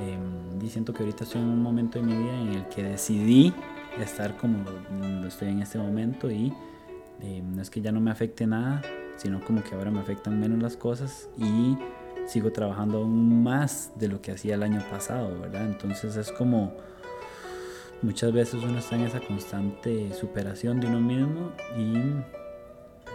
[0.00, 3.52] eh, siento que ahorita estoy en un momento de mi vida en el que decidí
[4.00, 4.64] estar como
[5.20, 6.50] lo estoy en este momento y
[7.20, 8.82] eh, no es que ya no me afecte nada,
[9.16, 11.76] sino como que ahora me afectan menos las cosas y
[12.26, 15.66] sigo trabajando aún más de lo que hacía el año pasado, ¿verdad?
[15.66, 16.74] Entonces es como
[18.02, 21.92] muchas veces uno está en esa constante superación de uno mismo y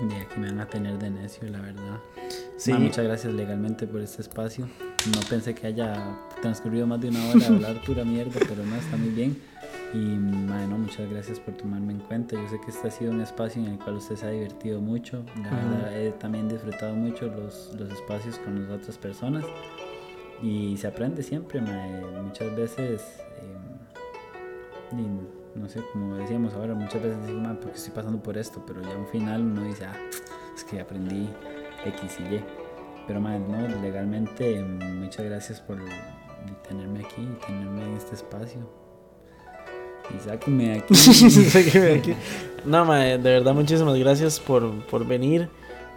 [0.08, 2.00] de aquí me van a tener de necio, la verdad.
[2.58, 2.72] Sí.
[2.72, 4.68] Ma, muchas gracias legalmente por este espacio.
[5.14, 8.76] No pensé que haya transcurrido más de una hora de hablar pura mierda, pero no,
[8.76, 9.42] está muy bien.
[9.94, 12.36] Y ma, no, muchas gracias por tomarme en cuenta.
[12.36, 14.80] Yo sé que este ha sido un espacio en el cual usted se ha divertido
[14.82, 15.24] mucho.
[15.44, 19.44] La verdad, he también disfrutado mucho los, los espacios con las otras personas.
[20.44, 23.02] Y se aprende siempre, ma, eh, muchas veces.
[23.42, 28.22] eh, y no sé, como decíamos ahora, muchas veces digo, "Ma, ¿por qué estoy pasando
[28.22, 28.64] por esto?
[28.68, 29.96] Pero ya al final uno dice, ah,
[30.56, 31.28] es que aprendí
[31.86, 32.44] X y Y.
[33.08, 35.80] Pero man, no, legalmente, mm, muchas gracias por
[36.68, 38.62] tenerme aquí, tenerme en este espacio.
[40.16, 40.96] Y sáquenme aquí.
[40.96, 42.14] Sáqueme aquí.
[42.66, 45.48] no, mae, de verdad, muchísimas gracias por, por venir.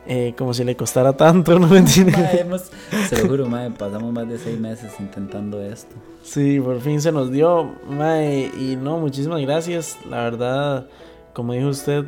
[0.04, 2.70] Eh, como si le costara tanto, no hemos-
[3.08, 5.94] se lo juro, madre, pasamos más de seis meses intentando esto.
[6.24, 9.96] Sí, por fin se nos dio, mae, y no, muchísimas gracias.
[10.10, 10.86] La verdad,
[11.32, 12.04] como dijo usted,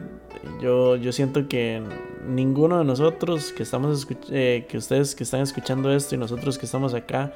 [0.61, 1.83] yo, yo siento que
[2.29, 6.59] ninguno de nosotros que estamos escuch- eh, que ustedes que están escuchando esto y nosotros
[6.59, 7.33] que estamos acá,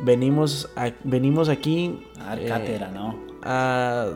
[0.00, 3.16] venimos, a- venimos aquí A dar eh, cátedra, ¿no?
[3.42, 4.06] a,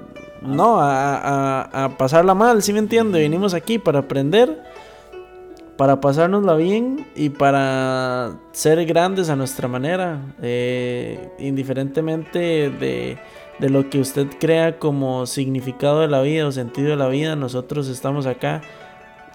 [0.43, 3.21] no, a, a, a pasarla mal, ¿sí me entiende?
[3.21, 4.63] Venimos aquí para aprender,
[5.77, 13.19] para pasárnosla bien y para ser grandes a nuestra manera, eh, indiferentemente de,
[13.59, 17.37] de lo que usted crea como significado de la vida o sentido de la vida,
[17.37, 18.61] nosotros estamos acá,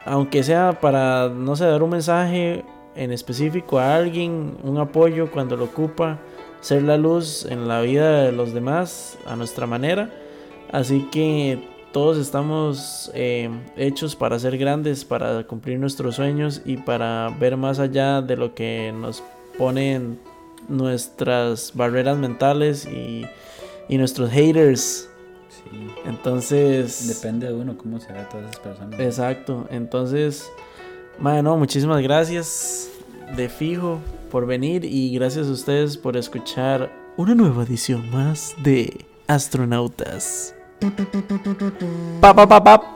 [0.05, 2.63] aunque sea para, no sé, dar un mensaje
[2.95, 6.19] en específico a alguien, un apoyo cuando lo ocupa
[6.65, 10.09] ser la luz en la vida de los demás a nuestra manera.
[10.71, 11.59] Así que
[11.93, 17.77] todos estamos eh, hechos para ser grandes, para cumplir nuestros sueños y para ver más
[17.77, 19.21] allá de lo que nos
[19.59, 20.17] ponen
[20.67, 23.27] nuestras barreras mentales y,
[23.87, 25.07] y nuestros haters.
[25.49, 25.87] Sí.
[26.05, 27.07] Entonces...
[27.07, 28.99] Depende de uno cómo se ve a todas esas personas.
[28.99, 30.51] Exacto, entonces,
[31.19, 32.89] bueno, muchísimas gracias
[33.35, 33.99] de fijo
[34.35, 40.53] por venir y gracias a ustedes por escuchar una nueva edición más de astronautas.
[42.19, 42.94] Pa, pa, pa, pa.